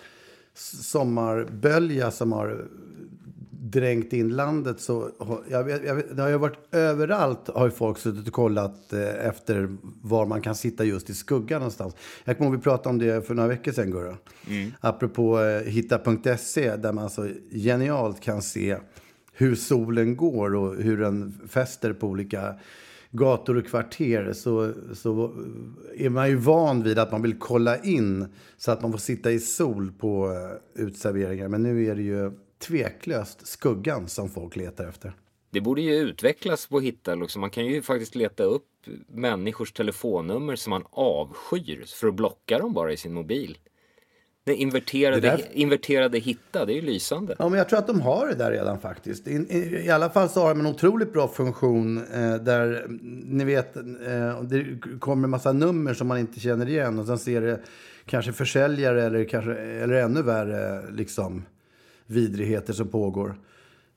sommarbölja 0.60 2.12
som 2.12 2.32
har 2.32 2.66
dränkt 3.52 4.14
in 4.14 4.30
landet 4.30 4.80
så 4.80 5.10
jag 5.50 5.70
jag 5.70 6.04
det 6.16 6.22
har 6.22 6.30
ju 6.30 6.38
varit 6.38 6.76
överallt 6.76 7.48
har 7.48 7.66
ju 7.66 7.72
folk 7.72 7.98
suttit 7.98 8.28
och 8.28 8.34
kollat 8.34 8.94
eh, 8.94 9.28
efter 9.28 9.78
var 10.02 10.26
man 10.26 10.42
kan 10.42 10.56
sitta 10.56 10.84
just 10.84 11.10
i 11.10 11.14
skuggan 11.14 11.60
någonstans. 11.60 11.96
Jag 12.24 12.38
kommer 12.38 12.50
ihåg 12.50 12.58
vi 12.58 12.64
pratade 12.64 12.90
om 12.90 12.98
det 12.98 13.28
för 13.28 13.34
några 13.34 13.50
veckor 13.50 13.72
sedan 13.72 13.92
Gurra. 13.92 14.18
Apropå 14.80 15.40
eh, 15.40 15.62
hitta.se 15.62 16.76
där 16.76 16.94
man 16.94 17.10
så 17.10 17.30
genialt 17.52 18.22
kan 18.22 18.42
se 18.42 18.78
hur 19.34 19.56
solen 19.56 20.16
går 20.16 20.56
och 20.56 20.76
hur 20.76 20.98
den 20.98 21.42
fäster 21.50 21.94
på 21.94 22.08
olika 22.08 22.56
gator 23.12 23.58
och 23.58 23.66
kvarter 23.66 24.34
så, 24.34 24.74
så 24.94 25.34
är 25.98 26.10
man 26.10 26.30
ju 26.30 26.36
van 26.36 26.84
vid 26.84 27.00
att 27.00 27.12
man 27.12 27.22
vill 27.22 27.40
kolla 27.40 27.84
in 27.84 28.28
så 28.58 28.72
att 28.72 28.82
man 28.82 28.92
får 28.92 29.00
sitta 29.00 29.32
i 29.32 29.40
sol 29.40 29.92
på 29.92 30.32
eh, 30.76 30.84
utserveringar. 30.84 31.48
Men 31.48 31.64
nu 31.64 31.86
är 31.86 31.96
det 31.96 32.02
ju 32.02 32.32
tveklöst 32.68 33.48
skuggan 33.48 34.08
som 34.08 34.30
folk 34.30 34.56
letar 34.56 34.88
efter. 34.88 35.14
Det 35.52 35.62
borde 35.62 35.82
ju 35.82 35.96
utvecklas 35.96 36.68
på 36.68 36.80
Hitta. 36.80 37.16
Liksom. 37.16 37.42
Man 37.42 37.50
kan 37.50 37.66
ju 37.66 37.82
faktiskt 37.82 38.16
leta 38.16 38.44
upp 38.44 38.66
människors 39.08 39.74
telefonnummer 39.74 40.56
som 40.56 40.70
man 40.70 40.84
avskyr 40.92 41.84
för 41.88 42.08
att 42.08 42.16
blocka 42.16 42.60
dem 42.60 42.74
bara 42.74 42.94
i 42.94 42.98
sin 42.98 43.14
mobil. 43.14 43.58
Det 44.56 44.62
inverterade, 44.62 45.20
där- 45.22 45.46
inverterade 45.52 46.20
Hitta, 46.20 46.66
det 46.66 46.74
är 46.74 46.76
ju 46.76 46.82
lysande. 46.82 47.36
Ja, 47.40 47.50
men 47.50 47.58
jag 47.58 47.70
tror 47.70 47.80
att 47.80 47.88
de 47.88 48.02
har 48.02 48.28
det 48.28 48.36
där 48.36 48.52
redan 48.52 48.80
faktiskt. 48.80 49.28
I, 49.28 49.32
i, 49.32 49.86
i 49.86 49.90
alla 49.90 50.10
fall 50.10 50.30
så 50.30 50.42
har 50.42 50.50
de 50.50 50.60
en 50.60 50.66
otroligt 50.66 51.14
bra 51.14 51.28
funktion 51.28 51.98
eh, 51.98 52.36
där, 52.36 52.84
mm, 52.86 52.98
ni 53.26 53.44
vet, 53.44 53.76
eh, 53.76 54.42
det 54.42 54.66
kommer 55.00 55.24
en 55.24 55.30
massa 55.30 55.52
nummer 55.52 55.94
som 55.94 56.08
man 56.08 56.18
inte 56.18 56.40
känner 56.40 56.70
igen 56.70 57.00
och 57.00 57.06
sen 57.06 57.18
ser 57.18 57.42
det 57.42 57.60
kanske 58.06 58.34
försäljare 58.34 59.04
eller, 59.04 59.26
kanske, 59.26 59.54
eller 59.56 59.96
ännu 59.96 60.22
värre 60.22 60.92
liksom, 60.92 61.46
vidrigheter 62.06 62.74
som 62.74 62.88
pågår. 62.88 63.36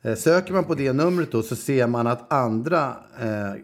Eh, 0.02 0.14
söker 0.14 0.52
man 0.52 0.64
på 0.64 0.74
det 0.74 0.92
numret 0.92 1.32
då 1.32 1.42
så 1.42 1.56
ser 1.56 1.86
man 1.86 2.06
att 2.06 2.32
andra 2.32 2.96
eh, 3.20 3.54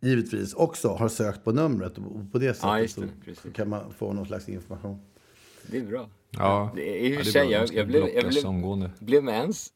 givetvis 0.00 0.54
också 0.54 0.88
har 0.88 1.08
sökt 1.08 1.44
på 1.44 1.52
numret 1.52 1.98
och 1.98 2.32
på 2.32 2.38
det 2.38 2.54
sättet 2.54 2.96
Ja, 2.96 3.32
det, 3.42 3.50
kan 3.52 3.68
man 3.68 3.80
få 3.98 4.12
någon 4.12 4.26
slags 4.26 4.48
information. 4.48 5.00
Det 5.66 5.78
är 5.78 5.82
bra. 5.82 6.08
Ja, 6.30 6.72
Det 6.76 6.90
är 6.90 6.96
i 6.96 7.10
och 7.10 7.14
ja, 7.14 7.24
för 7.24 7.30
sig, 7.30 7.50
jag, 7.50 7.72
jag, 7.72 7.86
blev, 7.86 8.08
jag 8.08 8.28
blev, 8.28 8.46
omgående. 8.46 8.90
blev 8.98 9.24
med 9.24 9.34
ens 9.34 9.68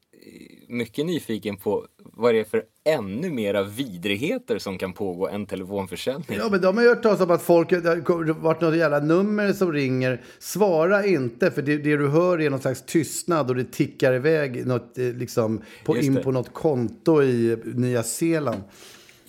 mycket 0.67 1.05
nyfiken 1.05 1.57
på 1.57 1.87
vad 1.97 2.33
det 2.33 2.39
är 2.39 2.43
för 2.43 2.63
ännu 2.85 3.29
mera 3.29 3.63
vidrigheter 3.63 4.59
som 4.59 4.77
kan 4.77 4.93
pågå 4.93 5.27
än 5.27 5.45
telefonförsäljning. 5.45 6.37
Ja, 6.37 6.47
men 6.51 6.61
de 6.61 6.77
har 6.77 6.83
ju 6.83 6.89
hört 6.89 7.03
talas 7.03 7.21
om 7.21 7.31
att 7.31 7.41
folk, 7.41 7.69
det 7.69 7.89
har 7.89 8.33
varit 8.33 8.61
något 8.61 8.77
jävla 8.77 8.99
nummer 8.99 9.53
som 9.53 9.73
ringer. 9.73 10.21
Svara 10.39 11.05
inte, 11.05 11.51
för 11.51 11.61
det, 11.61 11.77
det 11.77 11.97
du 11.97 12.07
hör 12.07 12.41
är 12.41 12.49
någon 12.49 12.61
slags 12.61 12.85
tystnad 12.85 13.49
och 13.49 13.55
det 13.55 13.71
tickar 13.71 14.13
iväg 14.13 14.67
något, 14.67 14.97
eh, 14.97 15.05
liksom, 15.05 15.61
på, 15.83 15.97
in 15.97 16.21
på 16.23 16.31
något 16.31 16.53
konto 16.53 17.23
i 17.23 17.57
Nya 17.65 18.03
Zeeland. 18.03 18.63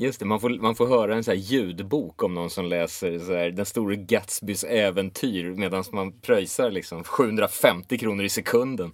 Just 0.03 0.19
det, 0.19 0.25
man 0.25 0.41
får, 0.41 0.51
man 0.51 0.75
får 0.75 0.87
höra 0.87 1.15
en 1.15 1.25
så 1.25 1.31
här 1.31 1.39
ljudbok 1.39 2.23
om 2.23 2.35
någon 2.35 2.51
som 2.51 2.65
läser 2.65 3.19
så 3.19 3.37
här, 3.37 3.51
Den 3.51 3.67
store 3.67 3.97
Gatsbys 3.97 4.65
äventyr 4.65 5.55
medan 5.55 5.85
man 5.93 6.21
pröjsar 6.21 6.71
liksom 6.71 7.05
750 7.05 7.99
kronor 7.99 8.25
i 8.25 8.29
sekunden. 8.29 8.93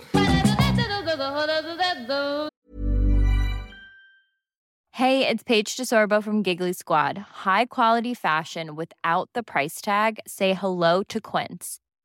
Hej, 4.93 5.19
det 5.19 5.31
är 5.31 5.45
Paige 5.45 5.77
DeSorbo 5.79 6.23
från 6.23 6.43
Giggly 6.43 6.75
Squad. 6.75 7.17
High 7.45 7.67
quality 7.71 8.15
fashion 8.15 8.77
without 8.77 9.33
the 9.35 9.43
price 9.43 9.85
tag. 9.85 10.19
Say 10.27 10.53
hello 10.53 11.05
to 11.05 11.21
Quince. 11.21 11.88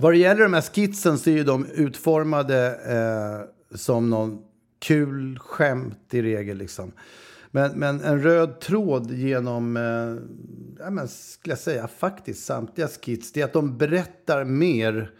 Vad 0.00 0.12
det 0.12 0.18
gäller 0.18 0.42
de 0.42 0.54
här 0.54 0.60
skitsen 0.60 1.18
så 1.18 1.30
är 1.30 1.34
ju 1.34 1.44
de 1.44 1.66
utformade 1.66 2.66
eh, 2.68 3.76
som 3.76 4.10
någon 4.10 4.42
kul 4.78 5.38
skämt 5.38 6.14
i 6.14 6.22
regel 6.22 6.56
liksom. 6.56 6.92
Men, 7.50 7.78
men 7.78 8.00
en 8.00 8.22
röd 8.22 8.60
tråd 8.60 9.10
genom, 9.10 9.76
eh, 9.76 10.82
ja, 10.84 10.90
men, 10.90 11.08
skulle 11.08 11.52
jag 11.52 11.58
säga, 11.58 11.88
faktiskt 11.88 12.44
samtliga 12.44 12.88
skits, 12.88 13.32
det 13.32 13.40
är 13.40 13.44
att 13.44 13.52
de 13.52 13.78
berättar 13.78 14.44
mer. 14.44 15.10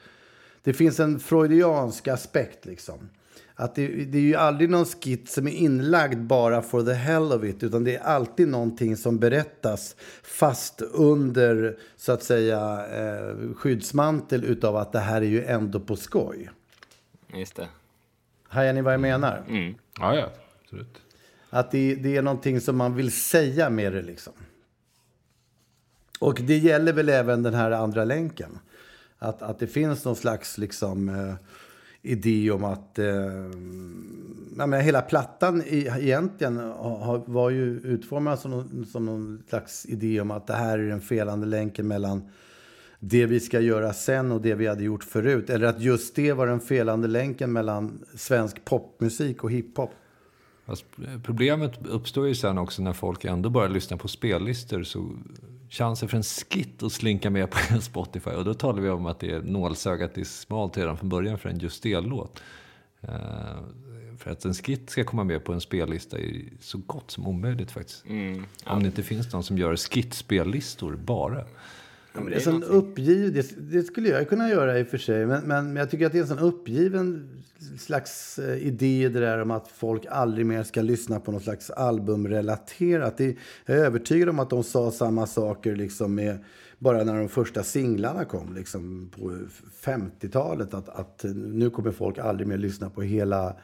Det 0.62 0.73
finns 0.73 1.00
en 1.00 1.20
freudiansk 1.20 2.08
aspekt 2.08 2.66
liksom. 2.66 3.11
Att 3.60 3.74
det, 3.74 3.86
det, 3.86 4.18
är 4.18 4.22
ju 4.22 4.34
aldrig 4.34 4.70
någon 4.70 4.84
skit 4.84 5.28
som 5.28 5.46
är 5.46 5.52
inlagd 5.52 6.20
bara 6.20 6.62
for 6.62 6.82
the 6.82 6.92
hell 6.92 7.32
of 7.32 7.44
it, 7.44 7.62
utan 7.62 7.84
det 7.84 7.96
är 7.96 8.02
alltid 8.02 8.48
någonting 8.48 8.96
som 8.96 9.18
berättas 9.18 9.96
fast 10.22 10.82
under, 10.82 11.78
så 11.96 12.12
att 12.12 12.22
säga, 12.22 12.86
eh, 12.86 13.54
skyddsmantel 13.54 14.44
utav 14.44 14.76
att 14.76 14.92
det 14.92 14.98
här 14.98 15.22
är 15.22 15.26
ju 15.26 15.44
ändå 15.44 15.80
på 15.80 15.96
skoj. 15.96 16.50
Just 17.34 17.56
det. 17.56 17.68
Hajar 18.48 18.72
ni 18.72 18.82
vad 18.82 18.92
jag 18.92 19.00
menar? 19.00 19.44
Mm. 19.48 19.74
Ja, 20.00 20.14
ja. 20.14 20.28
Absolut. 20.62 21.02
Att 21.50 21.70
det, 21.70 21.94
det, 21.94 22.16
är 22.16 22.22
någonting 22.22 22.60
som 22.60 22.76
man 22.76 22.94
vill 22.94 23.12
säga 23.12 23.70
med 23.70 23.92
det 23.92 24.02
liksom. 24.02 24.32
Och 26.20 26.40
det 26.40 26.58
gäller 26.58 26.92
väl 26.92 27.08
även 27.08 27.42
den 27.42 27.54
här 27.54 27.70
andra 27.70 28.04
länken. 28.04 28.58
Att, 29.18 29.42
att 29.42 29.58
det 29.58 29.66
finns 29.66 30.04
någon 30.04 30.16
slags 30.16 30.58
liksom, 30.58 31.08
eh, 31.08 31.34
idé 32.02 32.50
om 32.50 32.64
att... 32.64 32.99
Eh, 32.99 33.07
ja, 34.59 34.67
men 34.67 34.81
hela 34.81 35.02
plattan 35.02 35.62
i, 35.67 35.88
egentligen 36.00 36.57
har, 36.57 37.23
var 37.26 37.50
ju 37.50 37.81
utformad 37.81 38.38
som 38.38 38.50
någon, 38.50 38.87
som 38.87 39.07
någon 39.07 39.43
slags 39.49 39.87
idé 39.87 40.21
om 40.21 40.31
att 40.31 40.47
det 40.47 40.55
här 40.55 40.78
är 40.78 40.88
den 40.88 41.00
felande 41.00 41.47
länken 41.47 41.88
mellan 41.88 42.23
det 43.00 43.26
vi 43.26 43.40
ska 43.40 43.61
göra 43.61 43.93
sen 43.93 44.33
och 44.33 44.40
det 44.40 44.55
vi 44.55 44.67
hade 44.67 44.85
gjort 44.85 45.05
förut. 45.05 45.50
Eller 45.50 45.67
att 45.67 45.81
just 45.81 46.14
det 46.14 46.33
var 46.33 46.47
den 46.47 46.61
felande 46.61 47.09
länken 47.09 47.52
mellan 47.52 48.05
svensk 48.14 48.64
popmusik 48.64 49.45
och 49.45 49.50
hiphop. 49.50 49.90
Fast 50.67 50.85
problemet 51.25 51.87
uppstår 51.87 52.28
ju 52.28 52.35
sen 52.35 52.59
också 52.59 52.83
när 52.83 52.93
folk 52.93 53.25
ändå 53.25 53.50
börjar 53.50 53.69
lyssna 53.69 53.97
på 53.97 54.09
spellistor. 54.09 54.83
Så 54.83 55.11
chansen 55.70 56.08
för 56.08 56.16
en 56.16 56.22
skit 56.22 56.82
att 56.82 56.92
slinka 56.92 57.30
med 57.30 57.50
på 57.50 57.58
en 57.70 57.82
Spotify. 57.82 58.30
Och 58.30 58.44
då 58.44 58.54
talar 58.54 58.80
vi 58.82 58.88
om 58.88 59.06
att 59.06 59.20
det 59.20 59.30
är 59.30 59.42
nålsögat 59.42 60.18
är 60.18 60.25
smalt 60.25 60.78
redan 60.78 60.96
från 60.96 61.08
början 61.08 61.38
för 61.38 61.48
en 61.48 61.58
just 61.58 61.82
det-låt. 61.82 62.42
Uh, 63.04 63.10
för 64.18 64.30
att 64.30 64.44
en 64.44 64.54
skit 64.54 64.90
ska 64.90 65.04
komma 65.04 65.25
med 65.25 65.44
på 65.44 65.52
en 65.52 65.60
spellista 65.60 66.18
är 66.18 66.42
så 66.60 66.78
gott 66.78 67.10
som 67.10 67.26
omöjligt 67.26 67.70
faktiskt. 67.70 68.04
Mm, 68.04 68.44
ja. 68.64 68.72
Om 68.72 68.82
det 68.82 68.87
inte 68.87 69.02
finns 69.02 69.32
någon 69.32 69.44
som 69.44 69.58
gör 69.58 69.76
skit-spellistor 69.76 70.96
bara. 70.96 71.44
Ja, 72.25 72.30
det, 72.30 72.37
är 72.37 72.40
sån 72.40 72.62
uppgiv, 72.62 73.32
det, 73.32 73.72
det, 73.72 73.82
skulle 73.82 74.08
jag 74.08 74.28
kunna 74.28 74.49
göra 74.49 74.78
i 74.78 74.82
och 74.82 74.86
för 74.86 74.99
sig. 74.99 75.26
Men, 75.26 75.43
men, 75.45 75.76
jag 75.76 75.90
tycker 75.90 76.06
att 76.06 76.12
det 76.12 76.19
är 76.19 76.23
en 76.23 76.28
sån 76.28 76.38
uppgiven 76.38 77.28
slags 77.78 78.38
eh, 78.38 78.66
idé 78.66 79.08
det 79.08 79.21
där 79.21 79.43
om 79.43 79.50
att 79.50 79.69
folk 79.69 80.06
aldrig 80.10 80.47
mer 80.47 80.62
ska 80.62 80.82
lyssna 80.82 81.21
på 81.21 81.32
något 81.32 81.43
slags 81.43 81.71
albumrelaterat. 81.71 83.16
Det, 83.16 83.36
jag 83.66 83.76
är 83.76 83.84
övertygad 83.84 84.28
om 84.28 84.38
att 84.38 84.50
de 84.50 84.64
sa 84.64 84.90
samma 84.90 85.26
saker 85.26 85.76
liksom 85.76 86.14
med, 86.14 86.45
bara 86.78 87.04
när 87.04 87.19
de 87.19 87.28
första 87.28 87.62
singlarna 87.62 88.25
kom 88.25 88.54
liksom 88.54 89.10
på 89.16 89.38
50-talet. 89.84 90.75
Att, 90.75 90.88
att 90.88 91.25
nu 91.34 91.71
kommer 91.71 91.90
folk 91.90 92.19
aldrig 92.19 92.49
mer 92.49 92.58
lyssna 92.58 92.90
på 92.90 93.02
hela 93.02 93.56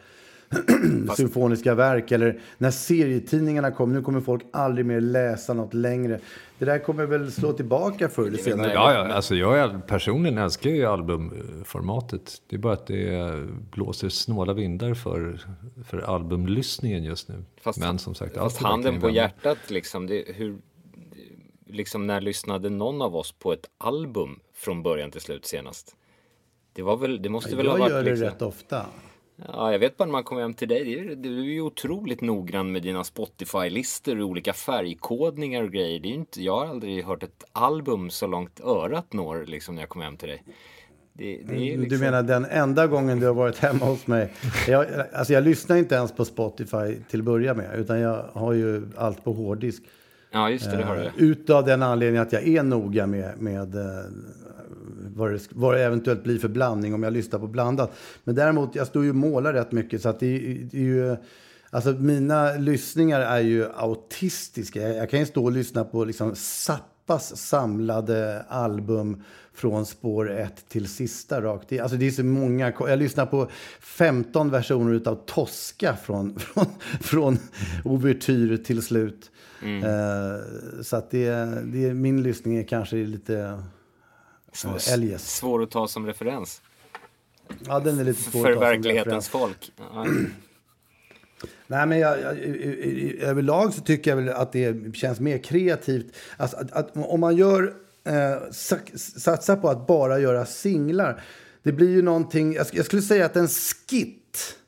Fast... 1.07 1.17
symfoniska 1.17 1.75
verk. 1.75 2.13
Eller 2.13 2.41
när 2.59 2.71
serietidningarna 2.71 3.71
kom, 3.71 3.93
nu 3.93 4.03
kommer 4.03 4.21
folk 4.21 4.43
aldrig 4.53 4.87
mer 4.87 5.01
läsa 5.01 5.55
något 5.55 5.75
längre. 5.75 6.21
Det 6.59 6.65
där 6.65 6.79
kommer 6.79 7.07
väl 7.07 7.33
slå 7.33 7.53
tillbaka 7.53 8.09
förr 8.09 8.27
eller 8.27 8.39
senare. 8.39 8.73
Ja, 8.73 8.95
ja, 8.95 9.13
alltså 9.13 9.35
jag 9.35 9.87
personligen 9.87 10.39
älskar 10.39 10.71
ju 10.71 10.85
albumformatet. 10.85 12.43
Det 12.47 12.57
är 12.57 12.61
bara 12.61 12.73
att 12.73 12.87
det 12.87 13.33
blåser 13.71 14.09
snåla 14.09 14.53
vindar 14.53 14.95
för, 14.95 15.41
för 15.85 15.99
albumlyssningen 15.99 17.05
just 17.05 17.29
nu. 17.29 17.45
Fast, 17.61 17.79
Men 17.79 17.99
som 17.99 18.15
sagt, 18.15 18.35
fast 18.35 18.63
handen 18.63 19.01
på 19.01 19.11
hjärtat 19.11 19.59
liksom, 19.69 20.07
det, 20.07 20.25
hur, 20.35 20.59
liksom 21.67 22.07
när 22.07 22.21
lyssnade 22.21 22.71
någon 22.71 23.03
av 23.03 23.17
oss 23.17 23.33
på 23.33 23.53
ett 23.53 23.71
album 23.79 24.41
från 24.55 24.83
början 24.83 25.11
till 25.11 25.21
slut 25.21 25.47
senast? 25.47 25.97
Det 26.73 26.83
var 26.83 26.97
väl, 26.97 27.23
det 27.23 27.29
måste 27.29 27.51
ja, 27.51 27.57
väl 27.57 27.67
ha 27.67 27.73
varit... 27.73 27.91
Jag 27.91 27.99
gör 27.99 28.05
det 28.05 28.11
liksom, 28.11 28.29
rätt 28.29 28.43
ofta. 28.43 28.87
Ja, 29.37 29.73
jag 29.73 29.79
vet 29.79 29.97
bara 29.97 30.05
när 30.05 30.13
man 30.13 30.25
kommer 30.25 30.43
hem 30.43 30.55
till 30.55 30.69
dig. 30.69 31.17
Du 31.17 31.39
är 31.39 31.45
ju 31.45 31.61
otroligt 31.61 32.21
noggrann 32.21 32.73
med 32.73 32.83
dina 32.83 33.05
Spotify-listor 33.05 34.21
och 34.21 34.29
olika 34.29 34.53
färgkodningar 34.53 35.63
och 35.63 35.73
grejer. 35.73 36.01
Det 36.01 36.09
är 36.09 36.15
inte, 36.15 36.43
jag 36.43 36.59
har 36.59 36.67
aldrig 36.67 37.05
hört 37.05 37.23
ett 37.23 37.45
album 37.53 38.11
så 38.11 38.27
långt 38.27 38.61
örat 38.61 39.13
når 39.13 39.45
liksom 39.47 39.75
när 39.75 39.83
jag 39.83 39.89
kommer 39.89 40.05
hem 40.05 40.17
till 40.17 40.29
dig. 40.29 40.43
Det, 41.13 41.41
det 41.45 41.55
liksom... 41.55 41.89
Du 41.89 41.99
menar 41.99 42.23
den 42.23 42.45
enda 42.45 42.87
gången 42.87 43.21
du 43.21 43.27
har 43.27 43.35
varit 43.35 43.59
hemma 43.59 43.85
hos 43.85 44.07
mig? 44.07 44.33
Jag, 44.69 44.87
alltså 45.13 45.33
jag 45.33 45.45
lyssnar 45.45 45.77
inte 45.77 45.95
ens 45.95 46.13
på 46.13 46.25
Spotify 46.25 46.97
till 47.11 47.21
att 47.21 47.25
börja 47.25 47.55
med, 47.55 47.81
utan 47.81 48.01
jag 48.01 48.25
har 48.33 48.53
ju 48.53 48.83
allt 48.97 49.25
på 49.25 49.33
hårddisk. 49.33 49.83
Ja, 50.31 50.51
just 50.51 50.71
det, 50.71 50.77
det 50.77 50.85
har 50.85 51.13
du. 51.17 51.27
Utav 51.27 51.65
den 51.65 51.83
anledningen 51.83 52.23
att 52.23 52.33
jag 52.33 52.49
är 52.49 52.63
noga 52.63 53.07
med, 53.07 53.39
med 53.39 53.75
eh, 53.75 54.05
vad 55.15 55.33
det, 55.33 55.49
vad 55.51 55.75
det 55.75 55.85
eventuellt 55.85 56.25
blir 56.25 56.39
för 56.39 56.49
blandning 56.49 56.95
om 56.95 57.03
jag 57.03 57.13
lyssnar 57.13 57.39
på 57.39 57.47
blandat. 57.47 57.93
Men 58.25 58.35
däremot, 58.35 58.75
jag 58.75 58.87
står 58.87 59.05
ju 59.05 59.11
och 59.11 59.17
målar 59.17 59.53
rätt 59.53 59.73
mycket 59.73 60.03
så 60.03 60.09
att 60.09 60.21
det, 60.21 60.39
det 60.71 60.79
är 60.79 60.83
ju... 60.83 61.17
Alltså 61.71 61.93
mina 61.93 62.53
lyssningar 62.53 63.21
är 63.21 63.41
ju 63.41 63.67
autistiska. 63.77 64.81
Jag, 64.81 64.97
jag 64.97 65.11
kan 65.11 65.21
ju 65.21 65.27
stå 65.27 65.45
och 65.45 65.53
lyssna 65.53 65.85
på 65.85 66.05
liksom 66.05 66.35
Zappas 66.35 67.37
samlade 67.37 68.45
album 68.49 69.23
från 69.55 69.87
spår 69.87 70.31
1 70.31 70.69
till 70.69 70.89
sista 70.89 71.41
rakt 71.41 71.73
i. 71.73 71.81
Alltså 71.81 71.97
det 71.97 72.07
är 72.07 72.11
så 72.11 72.25
många. 72.25 72.73
Jag 72.81 72.99
lyssnar 72.99 73.27
på 73.27 73.49
15 73.81 74.51
versioner 74.51 75.09
av 75.09 75.15
Tosca 75.27 75.97
från, 75.97 76.39
från, 76.39 76.67
från 77.01 77.39
ouvertyr 77.85 78.57
till 78.57 78.83
slut. 78.83 79.31
Mm. 79.63 79.85
Uh, 79.85 80.41
så 80.83 80.97
att 80.97 81.11
det, 81.11 81.31
det, 81.65 81.95
min 81.95 82.23
lyssning 82.23 82.57
är 82.57 82.63
kanske 82.63 82.97
lite 82.97 83.63
Svår, 84.55 84.79
eljest. 84.93 85.27
Svår 85.27 85.63
att 85.63 85.71
ta 85.71 85.89
som 85.89 86.07
referens. 86.07 86.63
Ja, 87.67 87.81
den 87.81 87.99
är 87.99 88.05
lite 88.05 88.23
svår 88.23 88.45
För 88.45 88.55
verklighetens 88.55 89.29
folk. 89.29 89.73
Ja. 89.77 90.07
Nej, 91.67 91.87
men 91.87 91.99
jag, 91.99 92.21
jag, 92.21 92.39
överlag 93.21 93.75
så 93.75 93.81
tycker 93.81 94.11
jag 94.11 94.17
väl 94.17 94.29
att 94.29 94.53
det 94.53 94.97
känns 94.97 95.21
mer 95.21 95.39
kreativt. 95.39 96.17
Alltså, 96.37 96.57
att, 96.57 96.73
att, 96.73 96.91
om 96.95 97.21
man 97.21 97.37
gör, 97.37 97.75
eh, 98.05 98.51
satsar 99.17 99.57
på 99.57 99.69
att 99.69 99.87
bara 99.87 100.19
göra 100.19 100.47
singlar. 100.47 101.23
Det 101.63 101.73
blir 101.73 101.91
ju 101.91 102.03
någonting, 102.03 102.55
jag, 102.55 102.67
jag 102.73 102.87
skulle 102.87 103.03
säga 103.03 103.27
att 103.27 103.37
en 103.37 103.49
skit 103.49 104.59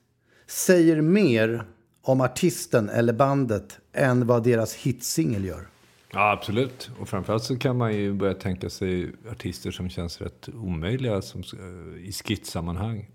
säger 0.46 1.01
mer 1.01 1.64
om 2.03 2.20
artisten 2.20 2.88
eller 2.88 3.12
bandet 3.12 3.79
än 3.92 4.27
vad 4.27 4.44
deras 4.44 4.75
hitsingel 4.75 5.44
gör. 5.44 5.68
Ja, 6.12 6.30
absolut. 6.32 6.90
Och 7.00 7.08
framförallt 7.08 7.42
så 7.42 7.58
kan 7.58 7.76
man 7.76 7.94
ju 7.94 8.12
börja 8.12 8.34
tänka 8.34 8.70
sig 8.70 9.12
artister 9.30 9.70
som 9.70 9.88
känns 9.88 10.20
rätt 10.20 10.48
omöjliga 10.48 11.22
som, 11.22 11.40
eh, 11.40 12.08
i 12.08 12.12
skitsammanhang. 12.12 13.10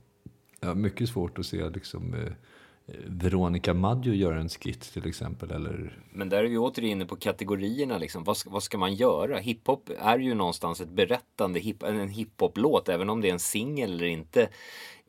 Jag 0.60 0.68
har 0.68 0.76
mycket 0.76 1.10
svårt 1.10 1.40
att 1.40 1.46
se 1.46 1.70
liksom, 1.70 2.14
eh, 2.14 2.32
Veronica 3.08 3.74
Maggio 3.74 4.14
göra 4.14 4.40
en 4.40 4.50
skit 4.50 4.82
till 4.94 5.08
exempel. 5.08 5.52
Eller... 5.52 6.00
Men 6.14 6.30
där 6.30 6.44
är 6.44 6.48
vi 6.48 6.58
åter 6.58 6.84
inne 6.84 7.06
på 7.06 7.16
kategorierna. 7.16 7.98
Liksom. 7.98 8.24
Vad, 8.24 8.38
ska, 8.38 8.50
vad 8.50 8.64
ska 8.64 8.78
man 8.78 8.94
göra? 8.94 9.38
Hiphop 9.38 9.90
är 10.00 10.20
ju 10.20 10.34
någonstans 10.34 10.82
ett 10.82 10.90
berättande, 10.90 11.60
hip, 11.60 11.84
en 11.84 12.10
hiphop-låt, 12.10 12.90
även 12.90 13.10
om 13.10 13.22
det 13.22 13.30
är 13.30 13.34
en 13.34 13.40
singel 13.40 13.94
eller 13.94 14.06
inte 14.06 14.50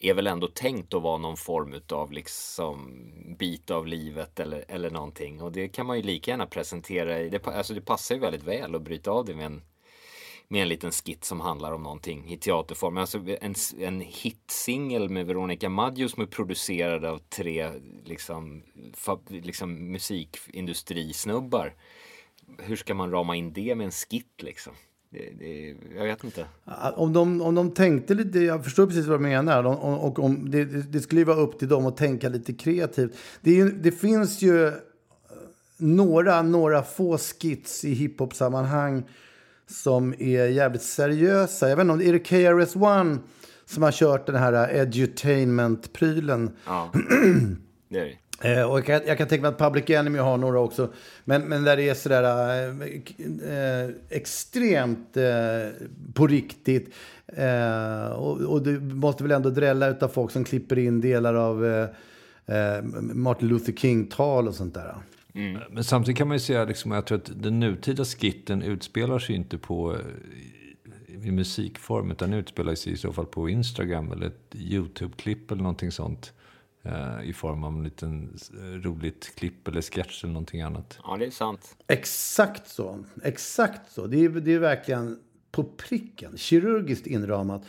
är 0.02 0.14
väl 0.14 0.26
ändå 0.26 0.48
tänkt 0.48 0.94
att 0.94 1.02
vara 1.02 1.18
någon 1.18 1.36
form 1.36 1.74
av 1.92 2.12
liksom 2.12 3.06
bit 3.38 3.70
av 3.70 3.86
livet 3.86 4.40
eller, 4.40 4.64
eller 4.68 4.90
någonting. 4.90 5.42
Och 5.42 5.52
det 5.52 5.68
kan 5.68 5.86
man 5.86 5.96
ju 5.96 6.02
lika 6.02 6.30
gärna 6.30 6.46
presentera 6.46 7.20
i, 7.20 7.28
det, 7.28 7.46
alltså 7.46 7.74
det 7.74 7.80
passar 7.80 8.14
ju 8.14 8.20
väldigt 8.20 8.42
väl 8.42 8.74
att 8.74 8.82
bryta 8.82 9.10
av 9.10 9.24
det 9.24 9.34
med 9.34 9.46
en, 9.46 9.62
med 10.52 10.62
en 10.62 10.68
liten 10.68 10.92
skit 10.92 11.24
som 11.24 11.40
handlar 11.40 11.72
om 11.72 11.82
någonting 11.82 12.32
i 12.32 12.36
teaterform. 12.36 12.96
Alltså 12.96 13.18
en, 13.40 13.54
en 13.78 14.00
hitsingel 14.00 15.08
med 15.08 15.26
Veronica 15.26 15.68
Maggio 15.68 16.08
som 16.08 16.22
är 16.22 16.26
producerad 16.26 17.04
av 17.04 17.18
tre 17.18 17.70
liksom, 18.04 18.62
fa, 18.94 19.18
liksom 19.28 19.92
musikindustrisnubbar. 19.92 21.74
Hur 22.58 22.76
ska 22.76 22.94
man 22.94 23.10
rama 23.10 23.36
in 23.36 23.52
det 23.52 23.74
med 23.74 23.84
en 23.84 23.90
skit 23.90 24.42
liksom? 24.42 24.72
Det, 25.10 25.30
det, 25.38 25.76
jag 25.96 26.04
vet 26.04 26.24
inte. 26.24 26.46
Om 26.96 27.12
de, 27.12 27.40
om 27.40 27.54
de 27.54 27.70
tänkte 27.70 28.14
lite, 28.14 28.38
jag 28.38 28.64
förstår 28.64 28.86
precis 28.86 29.06
vad 29.06 29.20
du 29.20 29.22
menar. 29.22 29.64
Om, 29.64 29.98
och 29.98 30.18
om 30.18 30.50
det, 30.50 30.64
det 30.64 31.00
skulle 31.00 31.24
vara 31.24 31.36
upp 31.36 31.58
till 31.58 31.68
dem 31.68 31.86
att 31.86 31.96
tänka 31.96 32.28
lite 32.28 32.52
kreativt. 32.52 33.16
Det, 33.40 33.50
ju, 33.50 33.70
det 33.70 33.92
finns 33.92 34.42
ju 34.42 34.72
några, 35.76 36.42
några 36.42 36.82
få 36.82 37.18
skits 37.18 37.84
i 37.84 37.94
hiphop-sammanhang 37.94 39.04
som 39.66 40.14
är 40.18 40.46
jävligt 40.46 40.82
seriösa. 40.82 41.68
Jag 41.68 41.76
vet 41.76 41.86
inte, 41.86 42.04
är 42.04 42.12
det 42.12 42.18
KRS-One 42.18 43.18
som 43.64 43.82
har 43.82 43.92
kört 43.92 44.26
den 44.26 44.36
här 44.36 44.74
edutainment-prylen? 44.74 46.50
Ja, 46.66 46.90
det 47.88 47.98
är 47.98 48.04
det. 48.04 48.16
Eh, 48.42 48.70
och 48.70 48.78
jag 48.78 48.86
kan, 48.86 49.00
jag 49.06 49.18
kan 49.18 49.28
tänka 49.28 49.42
mig 49.42 49.48
att 49.48 49.58
Public 49.58 49.90
Enemy 49.90 50.18
har 50.18 50.36
några 50.36 50.60
också. 50.60 50.92
Men, 51.24 51.42
men 51.42 51.64
där 51.64 51.76
det 51.76 51.88
är 51.88 51.94
sådär 51.94 52.22
eh, 52.22 53.84
eh, 53.84 53.90
extremt 54.08 55.16
eh, 55.16 55.86
på 56.14 56.26
riktigt. 56.26 56.94
Eh, 57.26 58.06
och, 58.06 58.40
och 58.40 58.62
du 58.62 58.80
måste 58.80 59.22
väl 59.22 59.32
ändå 59.32 59.50
drälla 59.50 59.88
utav 59.88 60.08
folk 60.08 60.30
som 60.30 60.44
klipper 60.44 60.78
in 60.78 61.00
delar 61.00 61.34
av 61.34 61.88
Martin 63.00 63.48
Luther 63.48 63.72
King-tal 63.72 64.48
och 64.48 64.54
sånt 64.54 64.74
där. 64.74 64.94
Mm. 65.34 65.60
Men 65.70 65.84
samtidigt 65.84 66.18
kan 66.18 66.28
man 66.28 66.34
ju 66.34 66.40
säga 66.40 66.64
liksom, 66.64 66.90
jag 66.90 67.06
tror 67.06 67.18
att 67.18 67.42
den 67.42 67.60
nutida 67.60 68.04
skitten 68.04 68.62
utspelar 68.62 69.18
sig 69.18 69.34
inte 69.34 69.58
på 69.58 69.96
i 71.22 71.30
musikform, 71.30 72.10
utan 72.10 72.30
den 72.30 72.38
utspelar 72.38 72.74
sig 72.74 72.92
i 72.92 72.96
så 72.96 73.12
fall 73.12 73.26
på 73.26 73.48
Instagram 73.48 74.12
eller 74.12 74.26
ett 74.26 74.54
YouTube-klipp 74.54 75.50
eller 75.50 75.62
någonting 75.62 75.92
sånt. 75.92 76.32
Eh, 76.82 77.28
I 77.28 77.32
form 77.32 77.64
av 77.64 77.72
en 77.72 77.84
liten 77.84 78.38
roligt 78.60 79.32
klipp 79.34 79.68
eller 79.68 79.82
sketch 79.82 80.24
eller 80.24 80.32
någonting 80.32 80.60
annat. 80.60 80.98
Ja, 81.04 81.16
det 81.16 81.26
är 81.26 81.30
sant. 81.30 81.76
Exakt 81.86 82.68
så. 82.68 83.04
Exakt 83.22 83.92
så. 83.92 84.06
Det 84.06 84.24
är, 84.24 84.28
det 84.28 84.52
är 84.52 84.58
verkligen 84.58 85.18
på 85.50 85.64
pricken, 85.64 86.36
kirurgiskt 86.36 87.06
inramat. 87.06 87.62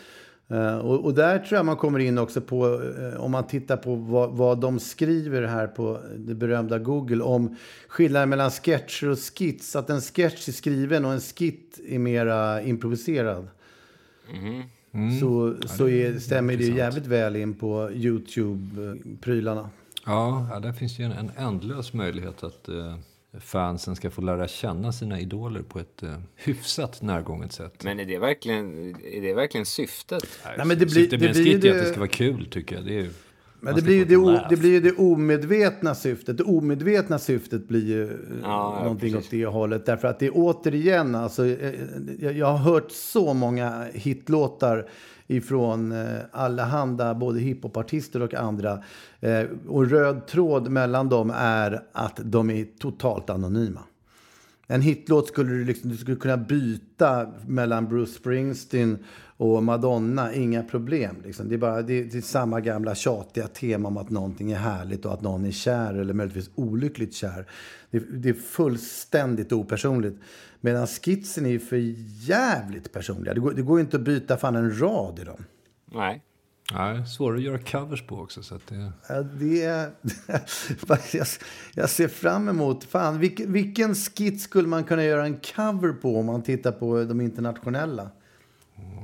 Uh, 0.53 0.77
och, 0.77 1.05
och, 1.05 1.13
där 1.13 1.39
tror 1.39 1.57
jag 1.57 1.65
man 1.65 1.77
kommer 1.77 1.99
in 1.99 2.17
också 2.17 2.41
på, 2.41 2.67
uh, 2.67 3.19
om 3.19 3.31
man 3.31 3.47
tittar 3.47 3.77
på 3.77 3.95
vad, 3.95 4.31
vad, 4.31 4.59
de 4.59 4.79
skriver 4.79 5.43
här 5.43 5.67
på 5.67 5.99
det 6.17 6.35
berömda 6.35 6.79
Google 6.79 7.23
om 7.23 7.55
skillnaden 7.87 8.29
mellan 8.29 8.51
sketcher 8.51 9.09
och 9.09 9.19
skits. 9.19 9.75
Att 9.75 9.89
en 9.89 10.01
sketch 10.01 10.47
är 10.47 10.51
skriven 10.51 11.05
och 11.05 11.13
en 11.13 11.21
skit 11.21 11.79
är 11.87 11.99
mera 11.99 12.61
improviserad. 12.61 13.47
Mm. 14.33 14.63
Mm. 14.93 15.19
Så, 15.19 15.55
ja, 15.61 15.67
så 15.67 15.89
är, 15.89 16.19
stämmer 16.19 16.57
det, 16.57 16.69
det 16.69 16.77
jävligt 16.77 17.05
väl 17.05 17.35
in 17.35 17.53
på 17.53 17.89
YouTube-prylarna. 17.91 19.69
Ja, 20.05 20.47
ja, 20.51 20.59
där 20.59 20.73
finns 20.73 20.99
ju 20.99 21.03
en, 21.03 21.11
en 21.11 21.31
ändlös 21.37 21.93
möjlighet 21.93 22.43
att 22.43 22.69
uh, 22.69 22.95
fansen 23.39 23.95
ska 23.95 24.09
få 24.09 24.21
lära 24.21 24.47
känna 24.47 24.91
sina 24.91 25.19
idoler 25.19 25.61
på 25.61 25.79
ett 25.79 26.03
uh, 26.03 26.15
hyfsat 26.35 27.01
närgånget 27.01 27.51
sätt. 27.51 27.83
Men 27.83 27.99
är 27.99 28.05
det 28.05 28.17
verkligen, 28.17 28.95
är 29.05 29.21
det 29.21 29.33
verkligen 29.33 29.65
syftet? 29.65 30.23
Nej, 30.57 30.67
men 30.67 30.69
det 30.69 30.75
blir, 30.75 30.87
syftet 30.87 31.21
med 31.21 31.35
det 31.35 31.41
blir 31.41 31.57
det... 31.57 31.69
att 31.69 31.77
det 31.77 31.89
ska 31.89 31.99
vara 31.99 32.09
kul, 32.09 32.45
tycker 32.45 32.75
jag. 32.75 32.85
Det 32.85 32.99
är, 32.99 33.09
men 33.59 33.75
det 33.75 33.81
blir, 33.81 33.95
ju 33.95 34.05
det, 34.05 34.17
o, 34.17 34.39
det 34.49 34.57
blir 34.57 34.71
ju 34.71 34.79
det 34.79 34.91
omedvetna 34.91 35.95
syftet. 35.95 36.37
Det 36.37 36.43
omedvetna 36.43 37.19
syftet 37.19 37.67
blir 37.67 37.85
ju 37.85 38.17
ja, 38.43 38.79
någonting 38.83 39.13
ja, 39.13 39.17
åt 39.17 39.29
det 39.29 39.45
hållet. 39.45 39.85
Därför 39.85 40.07
att 40.07 40.19
det 40.19 40.25
är 40.25 40.31
återigen, 40.33 41.15
alltså, 41.15 41.47
jag, 42.19 42.33
jag 42.33 42.45
har 42.45 42.57
hört 42.57 42.91
så 42.91 43.33
många 43.33 43.87
hitlåtar 43.93 44.89
ifrån 45.27 45.91
eh, 45.91 46.19
allehanda, 46.31 47.13
både 47.13 47.39
hiphopartister 47.39 48.21
och 48.21 48.33
andra. 48.33 48.83
Eh, 49.19 49.45
och 49.67 49.89
röd 49.89 50.27
tråd 50.27 50.71
mellan 50.71 51.09
dem 51.09 51.31
är 51.35 51.83
att 51.91 52.19
de 52.23 52.49
är 52.49 52.67
totalt 52.79 53.29
anonyma. 53.29 53.79
En 54.67 54.81
hitlåt 54.81 55.27
skulle 55.27 55.49
du, 55.49 55.65
liksom, 55.65 55.89
du 55.89 55.97
skulle 55.97 56.17
kunna 56.17 56.37
byta 56.37 57.27
mellan 57.47 57.87
Bruce 57.87 58.11
Springsteen 58.11 58.97
och 59.43 59.63
Madonna, 59.63 60.33
inga 60.33 60.63
problem. 60.63 61.15
Liksom. 61.23 61.49
Det, 61.49 61.55
är 61.55 61.59
bara, 61.59 61.81
det, 61.81 62.03
det, 62.03 62.17
är 62.17 62.21
samma 62.21 62.61
gamla 62.61 62.95
tjatiga 62.95 63.47
tema 63.47 63.87
om 63.87 63.97
att 63.97 64.09
någonting 64.09 64.51
är 64.51 64.57
härligt 64.57 65.05
och 65.05 65.13
att 65.13 65.21
någon 65.21 65.45
är 65.45 65.51
kär 65.51 65.93
eller 65.93 66.13
möjligtvis 66.13 66.49
olyckligt 66.55 67.13
kär. 67.13 67.45
Det, 67.91 67.99
det 67.99 68.29
är 68.29 68.33
fullständigt 68.33 69.51
opersonligt. 69.51 70.17
Medan 70.61 70.87
skitsen 70.87 71.45
är 71.45 71.59
för 71.59 71.75
jävligt 72.29 72.93
personliga. 72.93 73.33
Det 73.33 73.39
går, 73.39 73.51
det 73.51 73.61
går 73.61 73.79
inte 73.79 73.97
att 73.97 74.03
byta 74.03 74.37
fan 74.37 74.55
en 74.55 74.79
rad 74.79 75.19
i 75.19 75.23
dem. 75.23 75.45
Nej. 75.85 76.23
Nej, 76.73 77.05
svårare 77.05 77.37
att 77.37 77.43
göra 77.43 77.57
covers 77.57 78.07
på 78.07 78.15
också. 78.15 78.43
Så 78.43 78.55
att 78.55 78.67
det... 78.67 78.91
Ja, 79.09 79.21
det 79.21 79.63
är... 79.63 79.91
jag, 81.17 81.27
jag 81.73 81.89
ser 81.89 82.07
fram 82.07 82.49
emot... 82.49 82.83
Fan, 82.83 83.19
vilken, 83.19 83.53
vilken 83.53 83.95
skit 83.95 84.41
skulle 84.41 84.67
man 84.67 84.83
kunna 84.83 85.03
göra 85.03 85.25
en 85.25 85.39
cover 85.55 85.93
på 85.93 86.17
om 86.19 86.25
man 86.25 86.43
tittar 86.43 86.71
på 86.71 87.03
de 87.03 87.21
internationella? 87.21 88.09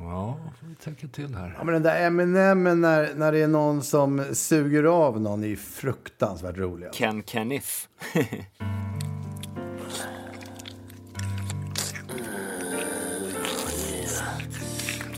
Ja, 0.02 0.38
får 0.60 0.68
vi 0.68 0.76
tänka 0.76 1.08
till 1.08 1.36
här. 1.36 1.56
Ja, 1.58 1.64
men 1.64 1.74
den 1.74 1.84
där 1.84 2.06
Eminem 2.08 2.64
när, 2.82 3.14
när 3.16 3.32
det 3.32 3.40
är 3.40 3.48
någon 3.48 3.84
som 3.84 4.26
suger 4.34 4.84
av 4.84 5.22
någon 5.22 5.44
är 5.44 5.56
fruktansvärt 5.56 6.58
rolig. 6.58 6.86
Alltså. 6.88 7.00
Ken 7.04 7.24
Kenneth. 7.24 7.68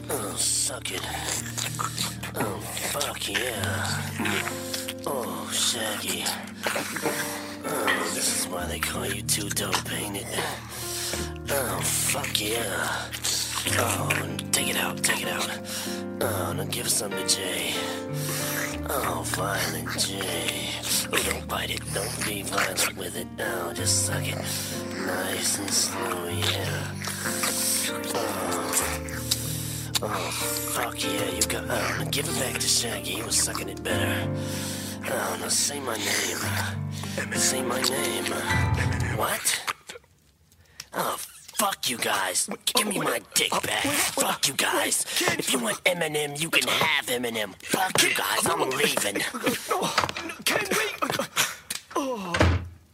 Oh, 0.10 0.36
suck 0.36 0.92
it. 0.92 1.02
Oh, 2.36 2.60
fuck 2.92 3.30
yeah. 3.30 4.02
Oh, 5.06 5.48
Shaggy. 5.52 6.24
Oh, 7.66 8.12
this 8.14 8.40
is 8.40 8.48
why 8.48 8.66
they 8.66 8.80
call 8.80 9.06
you 9.06 9.22
too 9.24 9.50
dope, 9.50 9.92
ain't 9.94 10.18
it? 10.18 10.28
Oh, 11.50 11.80
fuck 11.82 12.42
yeah. 12.42 13.06
Oh, 13.68 14.10
take 14.52 14.70
it 14.70 14.78
out, 14.78 15.04
take 15.04 15.22
it 15.22 15.28
out. 15.28 15.48
Uh, 15.50 16.48
oh, 16.50 16.54
now 16.54 16.64
give 16.66 16.90
some 16.90 17.12
to 17.12 17.28
Jay. 17.28 17.74
Oh, 18.90 19.24
violent 19.26 19.98
Jay. 20.00 20.70
Oh, 21.14 21.18
don't 21.24 21.48
bite 21.48 21.70
it, 21.70 21.82
don't 21.94 22.26
be 22.26 22.42
violent 22.44 22.98
with 22.98 23.16
it. 23.16 23.28
Oh, 23.40 23.72
just 23.74 24.06
suck 24.06 24.28
it. 24.28 24.36
Nice 24.36 25.60
and 25.60 25.70
slow, 25.70 26.28
yeah. 26.28 26.92
Oh, 28.16 28.74
oh 30.04 30.32
fuck 30.74 31.04
yeah, 31.04 31.30
you 31.32 31.42
got. 31.44 31.64
Oh, 31.66 31.96
now 32.00 32.10
give 32.10 32.28
it 32.28 32.40
back 32.40 32.56
to 32.56 32.68
Shaggy. 32.68 33.12
He 33.12 33.24
was 33.24 33.36
sucking 33.36 33.70
it 33.70 33.84
better. 33.84 34.28
Oh, 35.06 35.38
now 35.40 35.48
say 35.48 35.80
my 35.80 35.98
name. 35.98 37.34
Say 37.38 37.62
my 37.62 37.82
name. 37.82 38.26
What? 39.18 39.61
Fuck 41.82 41.90
you 41.90 41.98
guys. 41.98 42.50
Give 42.66 42.88
me 42.88 43.00
my 43.00 43.20
dick 43.34 43.50
back. 43.50 43.84
Fuck 44.14 44.48
you 44.48 44.54
guys. 44.56 45.06
If 45.40 45.52
you 45.52 45.60
want 45.60 45.84
Eminem, 45.84 46.40
you 46.40 46.50
can 46.52 46.68
have 46.68 47.08
Eminem. 47.08 47.56
Fuck 47.64 48.04
you 48.04 48.10
guys. 48.10 48.46
I'm 48.46 48.70
leaving. 48.70 49.22
Can 50.46 50.60
we? 50.70 51.26
Oh, 51.96 52.34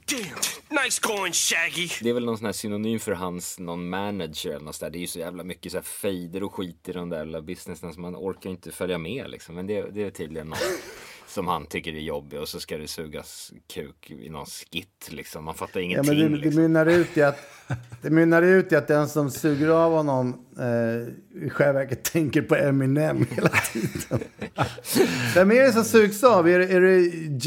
damn. 0.06 0.38
Nice 0.84 1.00
going, 1.00 1.34
Shaggy. 1.34 1.89
Det 2.02 2.10
är 2.10 2.13
väl 2.13 2.26
någon 2.26 2.38
sån 2.38 2.45
här 2.45 2.54
synonym 2.54 3.00
för 3.00 3.12
hans 3.12 3.60
någon 3.60 3.89
manager 3.89 4.50
eller 4.50 4.65
något 4.65 4.80
där. 4.80 4.89
Det 4.89 4.97
är 4.97 5.02
ju 5.02 5.08
så 5.08 5.19
jävla 5.19 5.43
mycket 5.43 5.71
så 5.71 5.78
här 5.78 5.84
fejder 5.84 6.43
och 6.43 6.54
skit 6.54 6.89
i 6.89 6.91
den 6.91 7.10
där 7.10 7.17
jävla 7.17 7.41
businessen 7.41 7.93
så 7.93 8.00
man 8.00 8.15
orkar 8.15 8.50
inte 8.50 8.71
följa 8.71 8.97
med 8.97 9.30
liksom. 9.30 9.56
Men 9.56 9.67
det, 9.67 9.82
det 9.91 10.04
är 10.04 10.10
tydligen 10.10 10.47
någon 10.47 10.60
som 11.28 11.47
han 11.47 11.65
tycker 11.65 11.93
är 11.93 12.00
jobbig 12.00 12.39
och 12.39 12.50
så 12.50 12.60
ska 12.60 12.78
det 12.78 12.88
sugas 12.88 13.54
kuk 13.73 14.12
i 14.12 14.30
någon 14.30 14.45
skit 14.45 15.08
liksom. 15.12 15.43
Man 15.45 15.56
fattar 15.56 15.80
ingenting. 15.80 16.17
Ja, 16.17 16.23
men 16.23 16.32
det, 16.32 16.38
det, 16.38 16.43
liksom. 16.43 16.62
mynnar 16.62 16.86
ut 16.86 17.17
i 17.17 17.21
att, 17.21 17.39
det 18.01 18.10
mynnar 18.10 18.41
ut 18.41 18.71
i 18.71 18.75
att 18.75 18.88
den 18.88 19.08
som 19.08 19.32
suger 19.32 19.67
av 19.67 19.91
honom 19.91 20.45
eh, 20.60 21.45
i 21.45 21.49
själva 21.49 21.73
verket 21.73 22.03
tänker 22.03 22.41
på 22.41 22.56
Eminem 22.56 23.25
hela 23.30 23.49
tiden. 23.49 24.19
vem 25.36 25.51
är 25.51 25.63
det 25.63 25.71
som 25.71 25.84
sugs 25.84 26.23
av? 26.23 26.49
Är, 26.49 26.60
är 26.60 26.82
det 26.82 26.99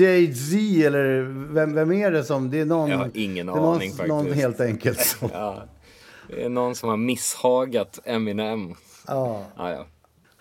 Jay-Z 0.02 0.86
eller 0.86 1.22
vem, 1.52 1.74
vem 1.74 1.92
är 1.92 2.10
det 2.10 2.24
som? 2.24 2.50
Det 2.50 2.60
är 2.60 2.64
någon. 2.64 2.90
Jag 2.90 2.98
har 2.98 3.10
ingen 3.14 3.46
det 3.46 3.52
är 3.52 3.56
någon, 3.56 3.74
aning 3.74 3.90
faktiskt. 3.90 4.08
Någon 4.08 4.32
helt 4.32 4.60
enkelt. 4.60 5.00
Så. 5.00 5.30
ja, 5.32 5.62
det 6.28 6.44
är 6.44 6.48
någon 6.48 6.74
som 6.74 6.88
har 6.88 6.96
misshagat 6.96 7.98
Eminem. 8.04 8.74
Ja. 9.06 9.44
ja, 9.56 9.70
ja. 9.70 9.86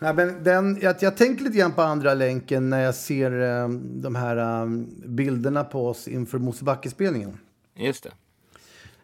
Ja, 0.01 0.13
men 0.13 0.43
den, 0.43 0.79
jag, 0.81 0.95
jag 0.99 1.17
tänker 1.17 1.43
lite 1.43 1.57
grann 1.57 1.71
på 1.71 1.81
andra 1.81 2.13
länken 2.13 2.69
när 2.69 2.83
jag 2.83 2.95
ser 2.95 3.31
um, 3.31 4.01
de 4.01 4.15
här 4.15 4.61
um, 4.63 4.87
bilderna 5.05 5.63
på 5.63 5.87
oss 5.87 6.07
inför 6.07 6.37
Mosebacke-spelningen. 6.37 7.37
Just 7.75 8.03
det. 8.03 8.11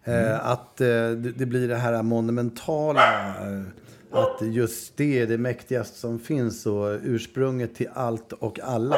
Mm. 0.07 0.25
Uh, 0.25 0.49
att 0.49 0.81
uh, 0.81 1.11
det, 1.11 1.45
blir 1.45 1.67
det 1.67 1.75
här 1.75 2.03
monumentala. 2.03 3.33
Uh, 3.51 3.63
att 4.15 4.41
just 4.41 4.97
det 4.97 5.19
är 5.19 5.27
det 5.27 5.37
mäktigaste 5.37 5.97
som 5.97 6.19
finns 6.19 6.65
och 6.65 6.99
ursprunget 7.03 7.75
till 7.75 7.89
allt 7.93 8.33
och 8.33 8.59
alla. 8.59 8.97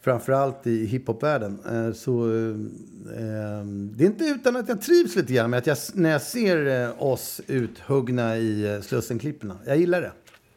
Framförallt 0.00 0.66
i 0.66 0.86
hiphopvärlden. 0.86 1.58
Eh, 1.70 1.92
så 1.92 2.26
eh, 2.26 3.64
det 3.66 4.04
är 4.04 4.06
inte 4.06 4.24
utan 4.24 4.56
att 4.56 4.68
jag 4.68 4.82
trivs 4.82 5.16
lite 5.16 5.32
grann 5.32 5.50
med 5.50 5.58
att 5.58 5.66
jag, 5.66 5.78
när 5.94 6.10
jag 6.10 6.22
ser 6.22 6.82
eh, 6.82 7.02
oss 7.02 7.40
uthuggna 7.46 8.36
i 8.36 8.74
eh, 8.74 8.80
Slussenklipporna. 8.80 9.58
Jag 9.66 9.76
gillar 9.76 10.00
det. 10.00 10.12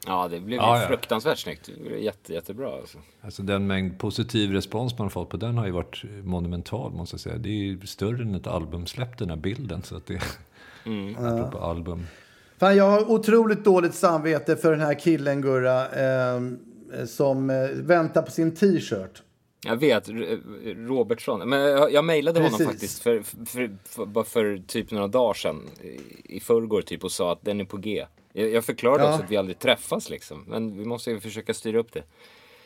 Ja, 0.06 0.28
det 0.28 0.40
blev 0.40 0.58
Ja, 0.58 0.82
ja. 0.82 0.88
fruktansvärt 0.88 1.40
snyggt. 1.40 1.70
Det 1.78 1.84
blev 1.90 2.00
jätte, 2.00 2.34
jättebra. 2.34 2.76
Alltså. 2.76 2.98
Alltså 3.22 3.44
den 3.44 3.68
mängd 3.68 4.00
positiv 4.00 4.52
respons 4.52 4.98
man 4.98 5.06
har 5.06 5.10
fått 5.10 5.30
på 5.30 5.38
den 5.38 5.58
har 5.58 5.66
ju 5.66 5.72
varit 5.72 6.04
monumental 6.24 6.92
måste 6.92 7.14
jag 7.14 7.22
säga. 7.22 7.38
Det 7.38 7.50
är 7.50 7.54
ju 7.54 7.80
större 7.86 8.24
än 8.24 8.36
ett 8.36 8.48
albumsläpp 8.48 9.18
den 9.18 9.30
här 9.30 9.38
bilden. 9.38 9.84
Så 9.84 9.96
att 9.98 10.06
det, 10.06 10.22
Mm. 10.86 11.16
apropå 11.26 11.58
album. 11.58 12.06
Fan, 12.58 12.78
jag 12.78 12.90
har 12.90 13.12
otroligt 13.12 13.64
dåligt 13.64 13.94
samvete 13.96 14.56
för 14.56 14.72
den 14.72 14.80
här 14.82 15.00
killen, 15.00 15.42
Gurra, 15.42 15.82
eh, 15.88 16.42
som 17.08 17.50
eh, 17.50 17.56
väntar 17.74 18.22
på 18.22 18.32
sin 18.32 18.56
t-shirt. 18.56 19.22
Jag 19.66 19.76
vet, 19.78 20.10
Robertsson. 20.76 21.50
Men 21.50 21.60
jag, 21.60 21.94
jag 21.94 22.06
mejlade 22.06 22.40
honom 22.40 22.60
faktiskt 22.60 23.04
för, 23.04 23.22
för, 23.22 23.78
för, 23.86 24.24
för 24.24 24.62
typ 24.68 24.92
några 24.92 25.08
dagar 25.08 25.34
sedan. 25.34 25.62
I, 25.82 26.38
i 26.38 26.40
förrgår 26.40 26.82
typ 26.82 27.04
och 27.04 27.12
sa 27.12 27.32
att 27.32 27.46
den 27.46 27.62
är 27.62 27.66
på 27.66 27.78
G. 27.78 28.06
Jag, 28.36 28.66
förklarade 28.66 29.04
Ja. 29.04 29.10
också 29.14 29.24
att 29.24 29.32
vi 29.32 29.38
aldrig 29.38 29.60
träffas 29.60 30.10
liksom. 30.10 30.44
Men 30.48 30.78
vi 30.78 30.86
måste 30.86 31.12
ju 31.12 31.20
försöka 31.20 31.54
styra 31.54 31.80
upp 31.80 31.94
det. 31.94 32.04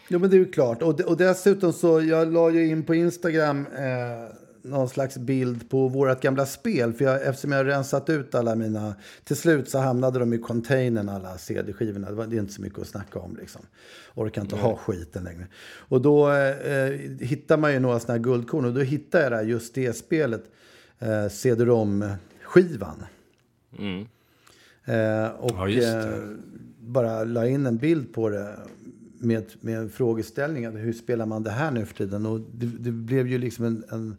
Jo, 0.08 0.20
men 0.20 0.30
det 0.30 0.36
är 0.36 0.40
ju 0.40 0.52
klart. 0.52 0.82
Och, 0.82 1.02
och 1.02 1.18
dessutom 1.18 1.74
så, 1.74 2.02
jag 2.02 2.34
la 2.34 2.50
ju 2.50 2.68
in 2.68 2.84
på 2.84 2.96
Instagram 2.96 3.68
eh, 3.68 4.36
någon 4.62 4.90
slags 4.90 5.18
bild 5.18 5.70
på 5.70 5.88
vårt 5.88 6.22
gamla 6.22 6.46
spel. 6.46 6.94
För 6.94 7.06
jag, 7.06 7.28
eftersom 7.28 7.52
jag 7.52 7.60
har 7.60 7.66
rensat 7.66 8.10
ut 8.10 8.36
alla 8.36 8.56
mina... 8.56 8.96
Till 9.24 9.36
slut 9.36 9.70
så 9.70 9.78
hamnade 9.78 10.20
de 10.20 10.34
i 10.34 10.38
containern, 10.38 11.10
alla 11.10 11.38
CD-skivorna. 11.38 12.10
Det, 12.10 12.16
var, 12.16 12.28
det 12.28 12.36
är 12.36 12.40
inte 12.40 12.54
så 12.54 12.62
mycket 12.62 12.80
att 12.80 12.88
snacka 12.88 13.20
om 13.20 13.38
liksom. 13.40 13.62
Orkar 14.16 14.42
inte 14.42 14.56
ha 14.56 14.76
skiten 14.76 15.24
längre. 15.24 15.48
Och 15.78 16.02
då 16.02 16.32
eh, 16.32 16.90
hittar 17.20 17.58
man 17.58 17.74
ju 17.74 17.80
några 17.80 18.00
sådana 18.00 18.18
här 18.18 18.24
guldkorn. 18.24 18.66
Och 18.66 18.74
då 18.74 18.82
hittade 18.82 19.36
jag 19.36 19.50
just 19.50 19.76
det 19.76 19.94
spelet. 19.94 20.44
Eh, 21.00 21.30
CD-ROM-skivan. 21.30 23.06
Mm. 23.80 24.08
Eh, 24.90 25.28
och 25.40 25.70
Ja, 25.70 26.04
eh, 26.04 26.20
bara 26.80 27.24
la 27.24 27.48
in 27.48 27.66
en 27.66 27.78
bild 27.78 28.14
på 28.14 28.30
det 28.30 28.56
med, 29.20 29.46
med 29.62 29.78
en 29.78 29.90
frågeställning. 29.90 30.66
att 30.66 30.76
Hur 30.76 30.94
spelar 30.94 31.26
man 31.26 31.44
det 31.44 31.52
här 31.52 31.72
nu 31.72 31.86
för 31.86 31.96
tiden? 31.96 32.26
Och 32.26 32.40
det, 32.40 32.66
det 32.66 32.92
blev 32.92 33.28
ju 33.28 33.38
liksom 33.38 33.66
en, 33.66 33.84
en 33.92 34.18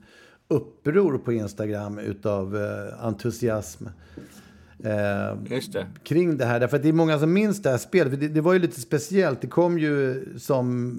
uppror 0.48 1.18
på 1.18 1.32
Instagram 1.32 1.98
utav 1.98 2.56
eh, 2.56 3.04
entusiasm. 3.04 3.86
Eh, 4.84 5.36
det. 5.72 5.86
kring 6.02 6.36
det 6.36 6.44
här. 6.44 6.60
Därför 6.60 6.76
att 6.76 6.82
det 6.82 6.88
är 6.88 6.92
många 6.92 7.18
som 7.18 7.32
minns 7.32 7.62
det 7.62 7.70
här 7.70 7.78
spelet. 7.78 8.12
För 8.12 8.20
det, 8.20 8.28
det 8.28 8.40
var 8.40 8.52
ju 8.52 8.58
lite 8.58 8.80
speciellt. 8.80 9.40
Det 9.40 9.46
kom 9.46 9.78
ju 9.78 10.24
som, 10.38 10.96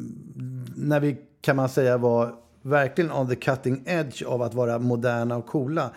när 0.76 1.00
vi 1.00 1.18
kan 1.42 1.56
man 1.56 1.70
säga 1.70 1.98
var 1.98 2.36
verkligen 2.62 3.12
on 3.12 3.30
the 3.30 3.36
cutting 3.36 3.84
edge 3.86 4.24
av 4.24 4.42
att 4.42 4.54
vara 4.54 4.80
moderna 4.80 5.38
och 5.38 5.46
coola. 5.46 5.92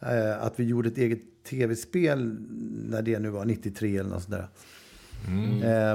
Eh, 0.00 0.42
att 0.42 0.60
vi 0.60 0.64
gjorde 0.64 0.88
ett 0.88 0.98
eget 0.98 1.20
tv-spel 1.44 2.36
när 2.90 3.02
det 3.02 3.18
nu 3.18 3.30
var 3.30 3.44
93 3.44 3.96
eller 3.98 4.10
något 4.10 4.22
sånt 4.22 4.36
där. 4.36 4.48
Eh, 5.62 5.90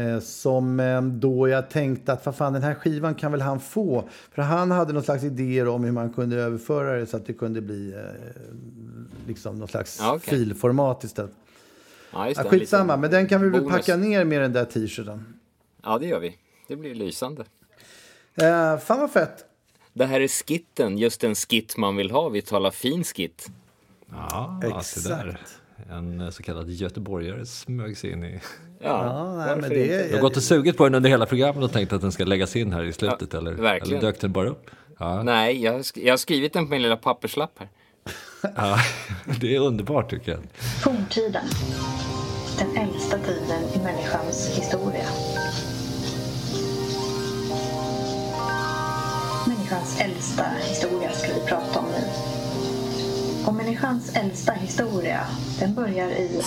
eh, 0.00 0.20
som 0.20 0.80
eh, 0.80 1.02
då 1.02 1.48
jag 1.48 1.70
tänkte 1.70 2.12
att 2.12 2.26
vad 2.26 2.36
fan 2.36 2.52
den 2.52 2.62
här 2.62 2.74
skivan 2.74 3.14
kan 3.14 3.32
väl 3.32 3.40
han 3.40 3.60
få. 3.60 4.08
För 4.34 4.42
han 4.42 4.70
hade 4.70 4.92
någon 4.92 5.02
slags 5.02 5.24
idéer 5.24 5.68
om 5.68 5.84
hur 5.84 5.92
man 5.92 6.10
kunde 6.12 6.36
överföra 6.36 6.96
det 6.98 7.06
så 7.06 7.16
att 7.16 7.26
det 7.26 7.32
kunde 7.32 7.60
bli 7.60 7.92
eh, 7.94 8.00
liksom 9.26 9.58
någon 9.58 9.68
slags 9.68 9.98
Ja, 10.00 10.14
okej. 10.14 10.38
filformat 10.38 11.04
istället. 11.04 11.30
Ja, 12.12 12.28
just 12.28 12.38
Ja, 12.38 12.42
det. 12.42 12.48
skitsamma, 12.50 12.94
En 12.94 13.00
men 13.00 13.10
den 13.10 13.26
kan 13.28 13.42
vi 13.42 13.48
väl 13.48 13.60
bonus. 13.62 13.76
packa 13.76 13.96
ner 13.96 14.24
med 14.24 14.40
den 14.40 14.52
där 14.52 14.64
t-shirten. 14.64 15.24
Ja, 15.82 15.98
det 15.98 16.06
gör 16.06 16.20
vi. 16.20 16.36
Det 16.68 16.76
blir 16.76 16.94
lysande. 16.94 17.44
Eh, 18.34 18.78
fan 18.78 19.00
vad 19.00 19.10
fett. 19.10 19.44
Det 19.92 20.04
här 20.06 20.20
är 20.20 20.28
skitten, 20.28 20.98
just 20.98 21.24
en 21.24 21.34
skit 21.34 21.76
man 21.76 21.96
vill 21.96 22.10
ha. 22.10 22.28
Vi 22.28 22.42
talar 22.42 22.70
fin 22.70 23.04
skit. 23.04 23.48
Ja, 24.12 24.60
där. 25.04 25.40
En 25.90 26.20
eh, 26.20 26.30
så 26.30 26.42
kallad 26.42 26.70
göteborgare 26.70 27.46
smög 27.46 27.98
sig 27.98 28.10
in 28.12 28.24
i... 28.24 28.40
Ja, 28.80 29.34
nej, 29.36 29.56
men 29.56 29.70
det 29.70 29.94
är- 29.94 30.08
Du 30.08 30.14
har 30.14 30.20
gått 30.20 30.36
och 30.36 30.42
sugit 30.42 30.76
på 30.76 30.84
den 30.84 30.94
under 30.94 31.10
hela 31.10 31.26
programmet 31.26 31.64
och 31.64 31.72
tänkt 31.72 31.92
att 31.92 32.00
den 32.00 32.12
ska 32.12 32.24
läggas 32.24 32.56
in 32.56 32.72
här 32.72 32.82
i 32.82 32.92
slutet, 32.92 33.34
eller, 33.34 33.52
verkligen. 33.52 33.98
eller 33.98 34.06
dök 34.12 34.20
den 34.20 34.32
bara 34.32 34.48
upp? 34.48 34.70
Ja, 34.98 35.22
Nej, 35.22 35.62
jag 35.64 35.84
jag 35.94 36.12
har 36.12 36.16
skrivit 36.18 36.52
den 36.52 36.64
på 36.66 36.70
min 36.70 36.82
lilla 36.82 36.96
papperslapp 36.96 37.58
här. 37.58 37.68
ja, 38.56 38.78
det 39.40 39.56
är 39.56 39.60
underbart 39.60 40.10
tycker 40.10 40.32
jag. 40.32 40.40
Forntiden. 40.82 41.44
Den 42.58 42.76
äldsta 42.88 43.18
tiden 43.18 43.62
i 43.74 43.78
människans 43.78 44.48
historia. 44.58 45.06
Människans 49.48 50.00
äldsta 50.00 50.44
historia 50.68 51.10
ska 51.12 51.34
vi 51.34 51.40
prata 51.48 51.78
om. 51.80 51.85
Och 53.46 53.54
människans 53.54 54.16
äldsta 54.16 54.52
historia, 54.52 55.20
den 55.58 55.74
börjar 55.74 56.08
i... 56.08 56.42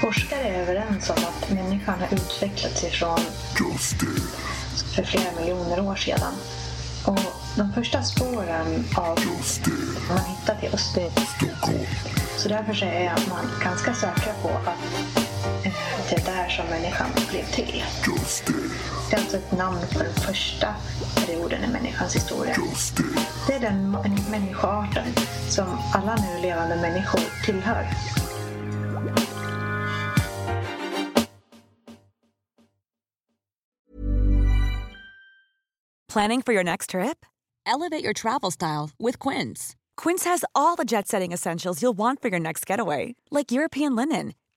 Forskare 0.00 0.42
är 0.42 0.60
överens 0.62 1.10
om 1.10 1.16
att 1.16 1.50
människan 1.50 2.00
har 2.00 2.14
utvecklats 2.14 2.84
ifrån 2.84 3.18
för 4.94 5.02
flera 5.02 5.40
miljoner 5.40 5.80
år 5.80 5.96
sedan. 5.96 6.34
Och 7.06 7.18
de 7.56 7.72
första 7.72 8.02
spåren 8.02 8.84
av 8.96 9.18
man 10.08 10.18
hittat 10.18 10.64
i 10.64 10.66
Österrike. 10.66 11.50
Så 12.36 12.48
därför 12.48 12.74
så 12.74 12.84
är 12.84 13.14
man 13.28 13.50
ganska 13.64 13.94
säkra 13.94 14.32
på 14.42 14.48
att 14.48 15.21
det 16.12 16.28
är 16.28 16.34
där 16.34 16.48
som 16.48 16.66
människan 16.66 17.06
blev 17.30 17.44
till. 17.44 17.84
Det 19.10 19.16
är 19.16 19.20
alltså 19.20 19.36
ett 19.36 19.52
namn 19.52 19.78
på 19.92 19.98
den 19.98 20.14
första 20.14 20.74
perioden 21.16 21.64
i 21.64 21.72
människans 21.72 22.16
historia. 22.16 22.56
Det 23.46 23.52
är 23.52 23.60
den 23.60 23.96
människoarten 24.30 25.04
som 25.48 25.78
alla 25.94 26.16
nu 26.16 26.42
levande 26.42 26.76
människor 26.76 27.20
tillhör. 27.44 27.86
Planning 36.12 36.42
for 36.42 36.52
your 36.52 36.64
next 36.64 36.90
trip? 36.90 37.26
Elevate 37.66 38.04
your 38.04 38.14
travel 38.14 38.50
style 38.50 38.90
with 38.98 39.18
Quince. 39.18 39.76
Quince 39.96 40.24
has 40.24 40.44
all 40.54 40.76
the 40.76 40.84
jet 40.84 41.08
setting 41.08 41.32
essentials 41.32 41.82
you'll 41.82 41.96
want 41.96 42.20
for 42.20 42.28
your 42.28 42.40
next 42.40 42.70
getaway, 42.70 43.14
like 43.30 43.52
European 43.52 43.96
linen, 43.96 44.32